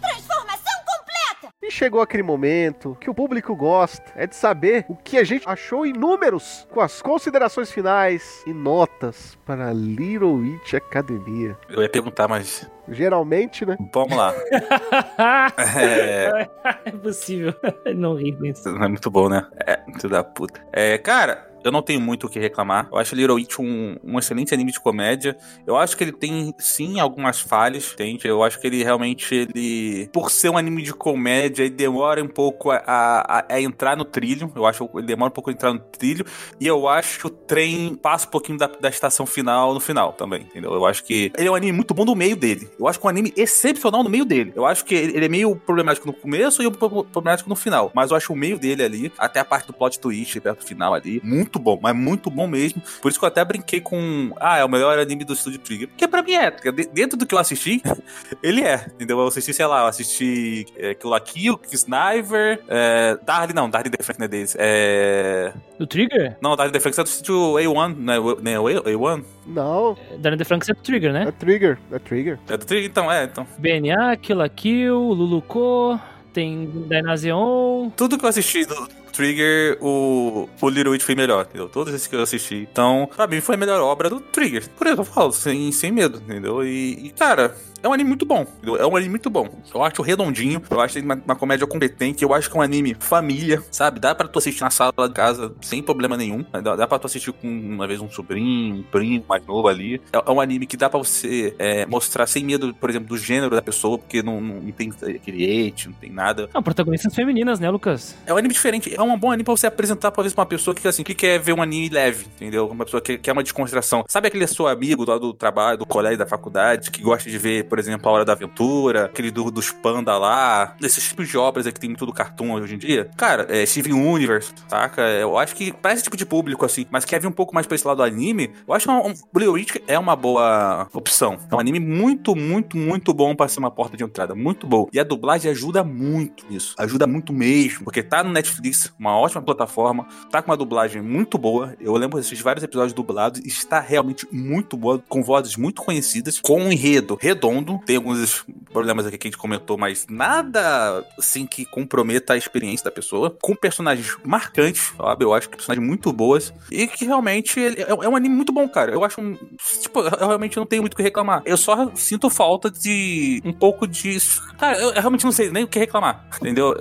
[0.00, 1.54] Transformação completa!
[1.62, 5.48] E chegou aquele momento que o público gosta, é de saber o que a gente
[5.48, 11.56] achou em números, com as considerações finais e notas para Little Witch Academia.
[11.68, 13.76] Eu ia perguntar, mas Geralmente, né?
[13.92, 14.34] vamos lá.
[15.78, 16.48] é,
[16.84, 17.54] é possível.
[17.94, 18.68] Não ri com isso.
[18.72, 19.46] não é muito bom, né?
[19.66, 20.60] É, filho da puta.
[20.72, 22.88] É, cara, eu não tenho muito o que reclamar.
[22.90, 25.36] Eu acho Little Witch um, um excelente anime de comédia.
[25.66, 28.26] Eu acho que ele tem, sim, algumas falhas, entende?
[28.26, 30.08] Eu acho que ele realmente, ele...
[30.12, 34.04] Por ser um anime de comédia, ele demora um pouco a, a, a entrar no
[34.04, 34.52] trilho.
[34.54, 36.24] Eu acho que ele demora um pouco a entrar no trilho.
[36.60, 40.12] E eu acho que o trem passa um pouquinho da, da estação final no final
[40.12, 40.72] também, entendeu?
[40.72, 42.68] Eu acho que ele é um anime muito bom no meio dele.
[42.78, 44.52] Eu acho que é um anime excepcional no meio dele.
[44.54, 47.90] Eu acho que ele, é meio problemático no começo e problemático no final.
[47.94, 50.66] Mas eu acho o meio dele ali, até a parte do plot twist perto do
[50.66, 52.82] final ali, muito bom, mas muito bom mesmo.
[53.00, 54.32] Por isso que eu até brinquei com.
[54.38, 55.88] Ah, é o melhor anime do Studio Trigger.
[55.88, 56.50] Porque pra mim é.
[56.92, 57.82] Dentro do que eu assisti,
[58.42, 58.86] ele é.
[58.94, 59.18] Entendeu?
[59.18, 63.90] Eu assisti, sei lá, eu assisti é, Kill la Kill, Sniper, é, Darly, não, Darly
[63.90, 64.56] Defense não é deles.
[64.58, 65.52] É.
[65.78, 66.36] Do Trigger?
[66.40, 68.16] Não, Darly Defense é do estúdio A1, né?
[68.42, 69.24] né o A1?
[69.46, 71.24] Não, Darren The Franks é do Trigger, né?
[71.28, 72.38] é Trigger, é Trigger.
[72.48, 72.90] É do Trigger?
[72.90, 73.46] Então, é, então.
[73.58, 75.98] BNA, Kill la Kill, Luluko,
[76.32, 77.90] tem Dynazeon.
[77.90, 81.68] tudo que eu assisti do Trigger, o, o Little Witch foi melhor, entendeu?
[81.68, 82.56] Todos esses que eu assisti.
[82.70, 84.68] Então, pra mim, foi a melhor obra do Trigger.
[84.70, 86.64] Por isso eu falo, sem, sem medo, entendeu?
[86.64, 88.46] E, e, cara, é um anime muito bom?
[88.78, 89.48] É um anime muito bom.
[89.74, 92.96] Eu acho redondinho, eu acho uma, uma comédia competente, eu acho que é um anime
[92.98, 93.98] família, sabe?
[93.98, 96.44] Dá pra tu assistir na sala de casa sem problema nenhum.
[96.62, 100.00] Dá, dá pra tu assistir com, uma vez, um sobrinho, um primo mais novo ali.
[100.12, 103.18] É, é um anime que dá pra você é, mostrar sem medo, por exemplo, do
[103.18, 106.48] gênero da pessoa, porque não, não tem aquele hate, não tem nada.
[106.54, 108.14] Não, protagonistas femininas, né, Lucas?
[108.24, 108.94] É um anime diferente.
[108.94, 111.38] É um bom anime pra você apresentar, talvez, pra uma pessoa que, assim, que quer
[111.38, 112.68] ver um anime leve, entendeu?
[112.68, 114.04] Uma pessoa que quer uma descontração.
[114.08, 117.64] Sabe aquele seu amigo lá do trabalho, do colégio, da faculdade, que gosta de ver,
[117.64, 121.66] por exemplo, A Hora da Aventura, aquele do, dos panda lá, esses tipos de obras
[121.66, 123.10] que tem muito do cartoon hoje em dia?
[123.16, 125.02] Cara, é Steven Universe, saca?
[125.02, 127.66] Eu acho que pra esse tipo de público, assim, mas quer vir um pouco mais
[127.66, 130.88] pra esse lado do anime, eu acho que um, um, Blue Witch é uma boa
[130.92, 131.38] opção.
[131.50, 134.34] É um anime muito, muito, muito bom pra ser uma porta de entrada.
[134.34, 134.88] Muito bom.
[134.92, 136.74] E a dublagem ajuda muito nisso.
[136.78, 141.36] Ajuda muito mesmo, porque tá no Netflix, uma ótima plataforma, tá com uma dublagem muito
[141.36, 141.74] boa.
[141.80, 146.60] Eu lembro desses vários episódios dublados, está realmente muito boa, com vozes muito conhecidas, com
[146.60, 147.80] um enredo redondo.
[147.84, 152.84] Tem alguns problemas aqui que a gente comentou, mas nada assim que comprometa a experiência
[152.84, 153.36] da pessoa.
[153.42, 155.24] Com personagens marcantes, sabe?
[155.24, 156.54] Eu acho que personagens muito boas.
[156.70, 158.92] E que realmente é, é um anime muito bom, cara.
[158.92, 159.36] Eu acho um.
[159.80, 161.42] Tipo, eu realmente não tenho muito o que reclamar.
[161.44, 164.16] Eu só sinto falta de um pouco de.
[164.58, 166.72] Cara, eu, realmente não sei nem o que reclamar, entendeu?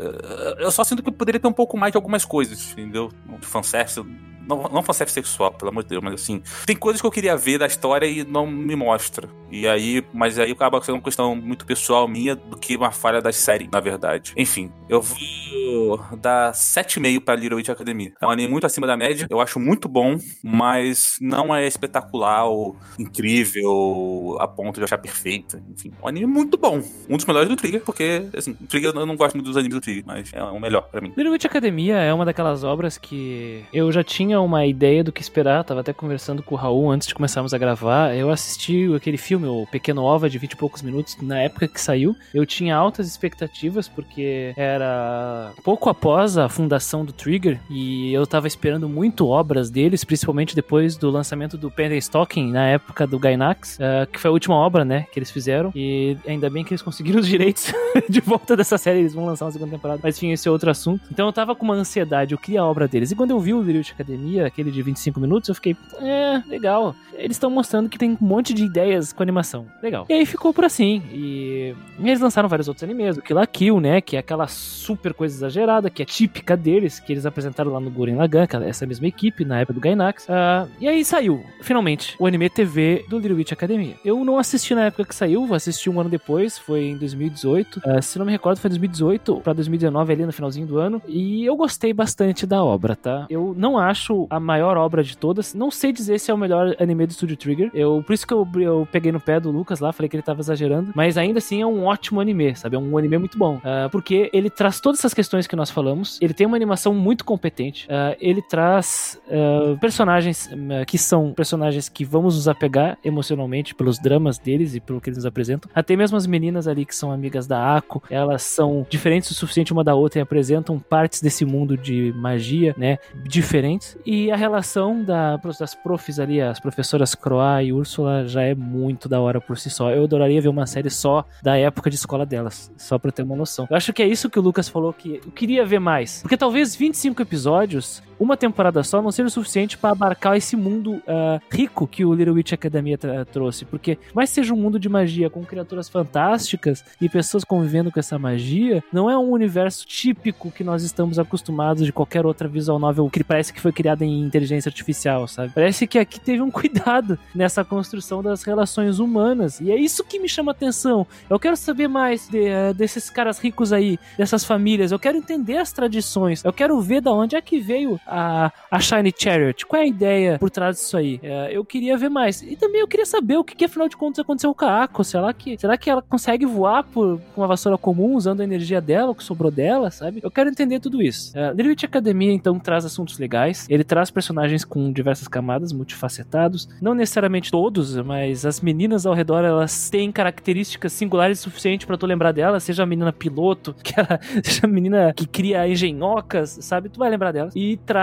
[0.60, 3.10] Eu só sinto que poderia ter um pouco mais de algumas coisas, entendeu?
[3.42, 4.04] Fanservice
[4.48, 7.36] não, não fanservice sexual, pelo amor de Deus, mas assim, tem coisas que eu queria
[7.36, 9.30] ver da história e não me mostra.
[9.52, 13.22] E aí, mas aí acaba sendo uma questão muito pessoal minha do que uma falha
[13.22, 14.34] da série, na verdade.
[14.38, 18.14] Enfim, eu vou dar 7,5 pra Little Witch Academy.
[18.22, 22.46] É um anime muito acima da média, eu acho muito bom, mas não é espetacular
[22.46, 25.62] ou incrível a ponto de achar perfeita.
[25.70, 26.82] Enfim, um anime muito bom.
[27.10, 29.82] Um dos melhores do Trigger, porque, assim, Trigger eu não gosto muito dos animes do
[29.82, 31.10] Trigger, mas é o melhor pra mim.
[31.18, 35.22] Little Witch Academia é uma daquelas obras que eu já tinha uma ideia do que
[35.22, 38.16] esperar, tava até conversando com o Raul antes de começarmos a gravar.
[38.16, 41.80] Eu assisti aquele filme, o Pequeno Ova, de 20 e poucos minutos, na época que
[41.80, 42.16] saiu.
[42.34, 48.48] Eu tinha altas expectativas, porque era pouco após a fundação do Trigger, e eu tava
[48.48, 53.78] esperando muito obras deles, principalmente depois do lançamento do Panda Stocking, na época do Gainax,
[53.78, 55.72] uh, que foi a última obra, né, que eles fizeram.
[55.76, 57.74] E ainda bem que eles conseguiram os direitos
[58.10, 60.00] de volta dessa série, eles vão lançar uma segunda temporada.
[60.04, 61.02] Mas enfim, esse é outro assunto.
[61.12, 63.12] Então eu tava com uma ansiedade, eu queria a obra deles.
[63.12, 63.94] E quando eu vi o Little Witch
[64.40, 66.96] Aquele de 25 minutos, eu fiquei, é, legal.
[67.14, 69.68] Eles estão mostrando que tem um monte de ideias com animação.
[69.82, 70.06] Legal.
[70.10, 71.04] E aí ficou por assim.
[71.12, 75.36] E, eles lançaram vários outros animes, o Kill Kill, né, que é aquela super coisa
[75.36, 78.86] exagerada, que é típica deles, que eles apresentaram lá no Gurren Lagann, que é essa
[78.86, 80.26] mesma equipe, na época do Gainax.
[80.26, 83.96] Uh, e aí saiu, finalmente, o anime TV do Little Witch Academia.
[84.04, 87.78] Eu não assisti na época que saiu, assisti um ano depois, foi em 2018.
[87.80, 91.02] Uh, se não me recordo, foi 2018 pra 2019 ali no finalzinho do ano.
[91.08, 93.26] E eu gostei bastante da obra, tá?
[93.30, 95.54] Eu não acho acho a maior obra de todas.
[95.54, 97.72] Não sei dizer se é o melhor anime do Studio Trigger.
[97.74, 100.24] Eu, por isso que eu, eu peguei no pé do Lucas lá, falei que ele
[100.24, 100.92] tava exagerando.
[100.94, 102.76] Mas ainda assim é um ótimo anime, sabe?
[102.76, 103.56] É um anime muito bom.
[103.58, 106.20] Uh, porque ele traz todas essas questões que nós falamos.
[106.22, 107.88] Ele tem uma animação muito competente.
[107.88, 110.50] Uh, ele traz uh, personagens
[110.88, 115.18] que são personagens que vamos nos apegar emocionalmente pelos dramas deles e pelo que eles
[115.18, 115.70] nos apresentam.
[115.74, 119.72] Até mesmo as meninas ali que são amigas da Ako, elas são diferentes o suficiente
[119.72, 122.98] uma da outra e apresentam partes desse mundo de magia, né?
[123.24, 123.98] Diferentes.
[124.06, 129.08] E a relação da, das profs ali, as professoras Croa e Úrsula, já é muito
[129.08, 129.92] da hora por si só.
[129.92, 133.36] Eu adoraria ver uma série só da época de escola delas, só pra ter uma
[133.36, 133.68] noção.
[133.70, 136.22] Eu acho que é isso que o Lucas falou que eu queria ver mais.
[136.22, 140.94] Porque talvez 25 episódios, uma temporada só, não seja o suficiente para abarcar esse mundo
[140.98, 142.96] uh, rico que o Little Witch Academia
[143.32, 143.66] trouxe.
[143.66, 148.20] Porque, mais seja um mundo de magia com criaturas fantásticas e pessoas convivendo com essa
[148.20, 153.10] magia, não é um universo típico que nós estamos acostumados de qualquer outra visual novel
[153.10, 155.52] que parece que foi criada em inteligência artificial, sabe?
[155.56, 159.60] Parece que aqui teve um cuidado nessa construção das relações humanas.
[159.60, 161.08] E é isso que me chama atenção.
[161.28, 164.92] Eu quero saber mais de, uh, desses caras ricos aí, dessas famílias.
[164.92, 166.44] Eu quero entender as tradições.
[166.44, 169.66] Eu quero ver da onde é que veio a, a Shiny Chariot.
[169.66, 171.16] Qual é a ideia por trás disso aí?
[171.24, 172.42] Uh, eu queria ver mais.
[172.42, 175.04] E também eu queria saber o que, que afinal de contas aconteceu com a Ako.
[175.04, 179.12] Será que, será que ela consegue voar por uma vassoura comum usando a energia dela,
[179.12, 180.20] o que sobrou dela, sabe?
[180.22, 181.34] Eu quero entender tudo isso.
[181.38, 183.66] Uh, Little Witch Academia, então, traz assuntos legais.
[183.70, 186.68] Ele traz personagens com diversas camadas, multifacetados.
[186.82, 191.98] Não necessariamente todos, mas as meninas ao redor, elas têm características singulares o suficiente para
[191.98, 196.58] tu lembrar dela, seja a menina piloto, que ela, seja a menina que cria engenhocas,
[196.62, 196.90] sabe?
[196.90, 197.50] Tu vai lembrar dela.
[197.56, 198.01] E traz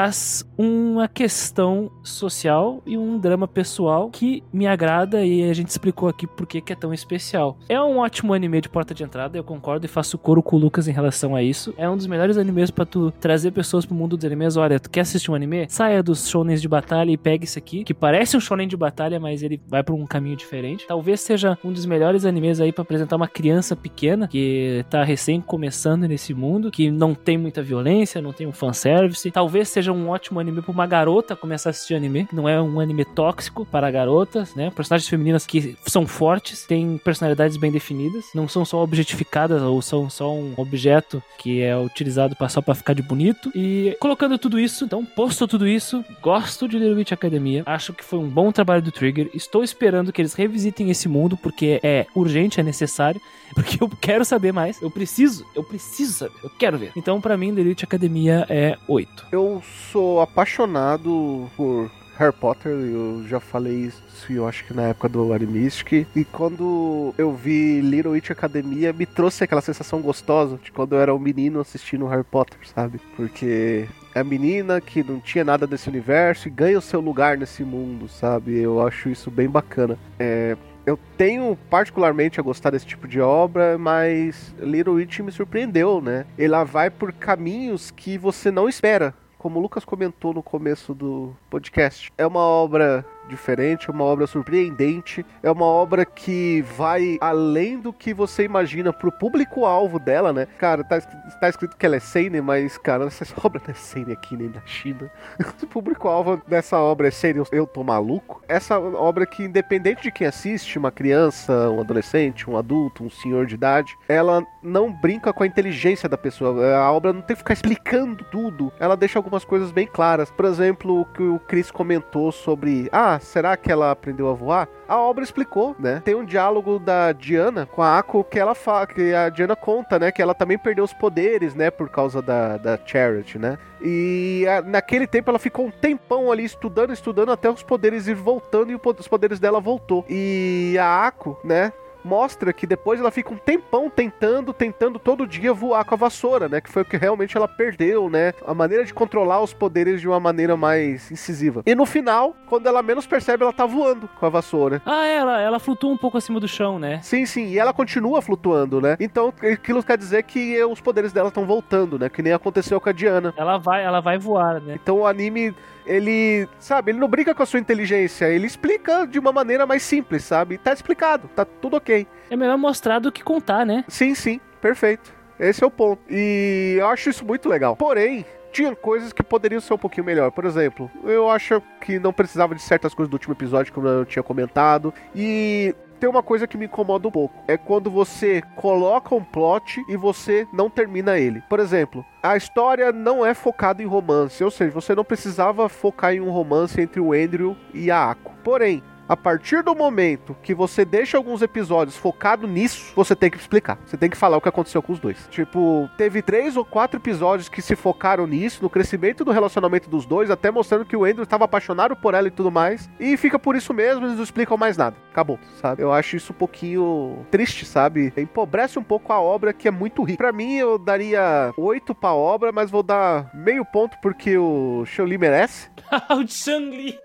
[0.57, 6.27] uma questão social e um drama pessoal que me agrada e a gente explicou aqui
[6.27, 7.57] por que é tão especial.
[7.69, 10.59] É um ótimo anime de porta de entrada, eu concordo e faço coro com o
[10.59, 11.75] Lucas em relação a isso.
[11.77, 14.57] É um dos melhores animes para tu trazer pessoas pro mundo dos animes.
[14.57, 15.67] Olha, tu quer assistir um anime?
[15.69, 19.21] Saia dos shonens de batalha e pegue esse aqui, que parece um shonen de batalha,
[19.21, 20.87] mas ele vai por um caminho diferente.
[20.87, 25.41] Talvez seja um dos melhores animes aí para apresentar uma criança pequena que tá recém
[25.41, 29.31] começando nesse mundo, que não tem muita violência, não tem um fanservice.
[29.31, 32.61] Talvez seja um ótimo anime pra uma garota começar a assistir anime, que não é
[32.61, 34.71] um anime tóxico para garotas, né?
[34.71, 40.09] Personagens femininas que são fortes, têm personalidades bem definidas, não são só objetificadas ou são
[40.11, 43.51] só um objeto que é utilizado só para ficar de bonito.
[43.55, 48.05] E colocando tudo isso, então, posto tudo isso, gosto de Little Witch Academia, acho que
[48.05, 52.07] foi um bom trabalho do Trigger, estou esperando que eles revisitem esse mundo porque é
[52.15, 53.21] urgente, é necessário,
[53.55, 56.93] porque eu quero saber mais, eu preciso, eu preciso saber, eu quero ver.
[56.97, 59.27] Então, para mim, Little Witch Academia é 8.
[59.33, 65.09] Eu sou apaixonado por Harry Potter, eu já falei isso, eu acho que na época
[65.09, 66.05] do Animistic.
[66.17, 71.01] E quando eu vi Little Witch Academia, me trouxe aquela sensação gostosa de quando eu
[71.01, 73.01] era um menino assistindo Harry Potter, sabe?
[73.17, 77.39] Porque é a menina que não tinha nada desse universo e ganha o seu lugar
[77.39, 78.59] nesse mundo, sabe?
[78.59, 79.97] Eu acho isso bem bacana.
[80.19, 80.57] É,
[80.89, 86.25] eu tenho particularmente a gostar desse tipo de obra, mas Little Witch me surpreendeu, né?
[86.39, 89.13] Ela vai por caminhos que você não espera.
[89.37, 94.27] Como o Lucas comentou no começo do podcast, é uma obra diferente, é uma obra
[94.27, 100.47] surpreendente, é uma obra que vai além do que você imagina pro público-alvo dela, né?
[100.59, 104.13] Cara, tá, tá escrito que ela é Seinen, mas, cara, essa obra não é Seinen
[104.13, 105.11] aqui nem na China.
[105.63, 108.43] o público-alvo dessa obra é Seinen, eu tô maluco.
[108.49, 113.47] Essa obra que, independente de quem assiste, uma criança, um adolescente, um adulto, um senhor
[113.47, 116.77] de idade, ela não brinca com a inteligência da pessoa.
[116.77, 118.73] A obra não tem que ficar explicando tudo.
[118.79, 120.31] Ela deixa algumas coisas bem claras.
[120.31, 124.69] Por exemplo, o que o Chris comentou sobre, ah, será que ela aprendeu a voar?
[124.89, 126.01] A obra explicou, né?
[126.05, 129.99] Tem um diálogo da Diana com a Ako que ela fala, que a Diana conta,
[129.99, 130.11] né?
[130.11, 131.71] Que ela também perdeu os poderes, né?
[131.71, 133.59] Por causa da, da Charity, né?
[133.81, 138.15] E a, naquele tempo ela ficou um tempão ali estudando, estudando até os poderes ir
[138.15, 140.05] voltando e os poderes dela voltou.
[140.09, 141.73] E a Ako, né?
[142.09, 146.49] Mostra que depois ela fica um tempão tentando, tentando todo dia voar com a vassoura,
[146.49, 146.61] né?
[146.61, 148.33] Que foi o que realmente ela perdeu, né?
[148.47, 151.63] A maneira de controlar os poderes de uma maneira mais incisiva.
[151.67, 154.81] E no final, quando ela menos percebe, ela tá voando com a vassoura.
[154.87, 157.01] Ah, ela, ela flutua um pouco acima do chão, né?
[157.03, 158.97] Sim, sim, e ela continua flutuando, né?
[158.99, 162.09] Então, aquilo quer dizer que os poderes dela estão voltando, né?
[162.09, 163.35] Que nem aconteceu com a Diana.
[163.37, 164.79] Ela vai, ela vai voar, né?
[164.83, 165.55] Então o anime
[165.89, 169.83] ele, sabe, ele não brinca com a sua inteligência, ele explica de uma maneira mais
[169.83, 170.59] simples, sabe?
[170.59, 172.07] Tá explicado, tá tudo ok.
[172.31, 173.85] É melhor mostrar do que contar, né?
[173.89, 175.13] Sim, sim, perfeito.
[175.41, 176.03] Esse é o ponto.
[176.11, 177.75] E eu acho isso muito legal.
[177.77, 180.31] Porém, tinha coisas que poderiam ser um pouquinho melhor.
[180.31, 184.05] Por exemplo, eu acho que não precisava de certas coisas do último episódio, como eu
[184.05, 184.93] tinha comentado.
[185.15, 187.35] E tem uma coisa que me incomoda um pouco.
[187.47, 191.43] É quando você coloca um plot e você não termina ele.
[191.49, 196.15] Por exemplo, a história não é focada em romance, ou seja, você não precisava focar
[196.15, 198.33] em um romance entre o Andrew e a Ako.
[198.43, 203.39] Porém, a partir do momento que você deixa alguns episódios focado nisso, você tem que
[203.39, 203.79] explicar.
[203.87, 205.27] Você tem que falar o que aconteceu com os dois.
[205.31, 210.05] Tipo, teve três ou quatro episódios que se focaram nisso, no crescimento do relacionamento dos
[210.05, 212.91] dois, até mostrando que o Andrew estava apaixonado por ela e tudo mais.
[213.01, 214.97] E fica por isso mesmo, eles não explicam mais nada.
[215.11, 215.83] Acabou, sabe?
[215.83, 218.13] Eu acho isso um pouquinho triste, sabe?
[218.17, 220.19] Empobrece um pouco a obra que é muito rica.
[220.19, 225.17] Pra mim, eu daria oito pra obra, mas vou dar meio ponto porque o Li
[225.17, 225.71] merece.
[226.11, 226.99] o Chang-Li.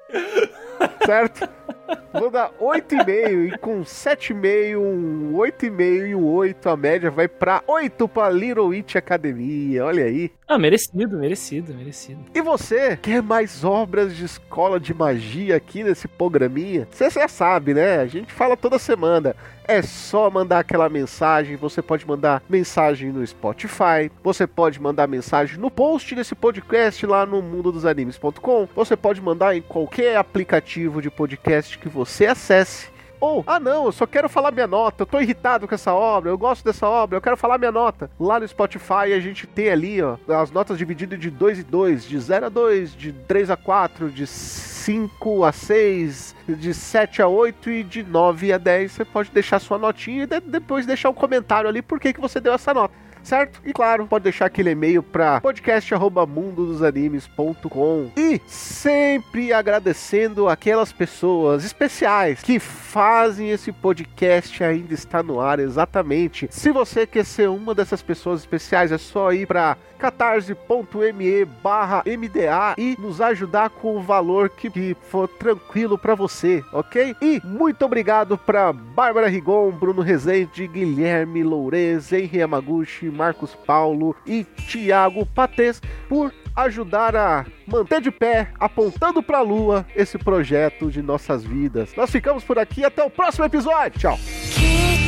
[1.05, 1.47] certo?
[2.13, 7.63] Vou dar 8,5 e com 7,5, um 8,5 e um 8, a média vai pra
[7.67, 10.31] 8 pra Little Witch Academia, olha aí.
[10.47, 12.19] Ah, merecido, merecido, merecido.
[12.33, 16.87] E você, quer mais obras de escola de magia aqui nesse programinha?
[16.91, 17.97] Você já sabe, né?
[17.99, 19.35] A gente fala toda semana.
[19.65, 21.55] É só mandar aquela mensagem.
[21.55, 24.11] Você pode mandar mensagem no Spotify.
[24.21, 28.67] Você pode mandar mensagem no post desse podcast lá no mundodosanimes.com.
[28.75, 32.92] Você pode mandar em qualquer aplicativo de podcast que você acesse.
[33.23, 36.29] Ou, ah não, eu só quero falar minha nota, eu tô irritado com essa obra,
[36.29, 38.11] eu gosto dessa obra, eu quero falar minha nota.
[38.19, 42.03] Lá no Spotify a gente tem ali, ó, as notas divididas de 2 e 2,
[42.03, 47.27] de 0 a 2, de 3 a 4, de 5 a 6, de 7 a
[47.29, 48.91] 8 e de 9 a 10.
[48.91, 52.41] Você pode deixar sua notinha e depois deixar um comentário ali por que, que você
[52.41, 52.93] deu essa nota
[53.23, 53.61] certo?
[53.65, 62.59] E claro, pode deixar aquele e-mail para podcast@mundodosanimes.com e sempre agradecendo aquelas pessoas especiais que
[62.93, 66.47] fazem esse podcast ainda estar no ar exatamente.
[66.51, 72.75] Se você quer ser uma dessas pessoas especiais, é só ir para catarse.me barra MDA
[72.77, 77.15] e nos ajudar com o valor que, for tranquilo para você, ok?
[77.19, 84.43] E muito obrigado para Bárbara Rigon, Bruno Rezende, Guilherme Lourez, Henri Yamaguchi, Marcos Paulo e
[84.43, 91.01] Tiago Pates por ajudar a manter de pé, apontando para a lua, esse projeto de
[91.01, 91.93] nossas vidas.
[91.95, 93.99] Nós ficamos por aqui até o próximo episódio.
[93.99, 95.02] Tchau.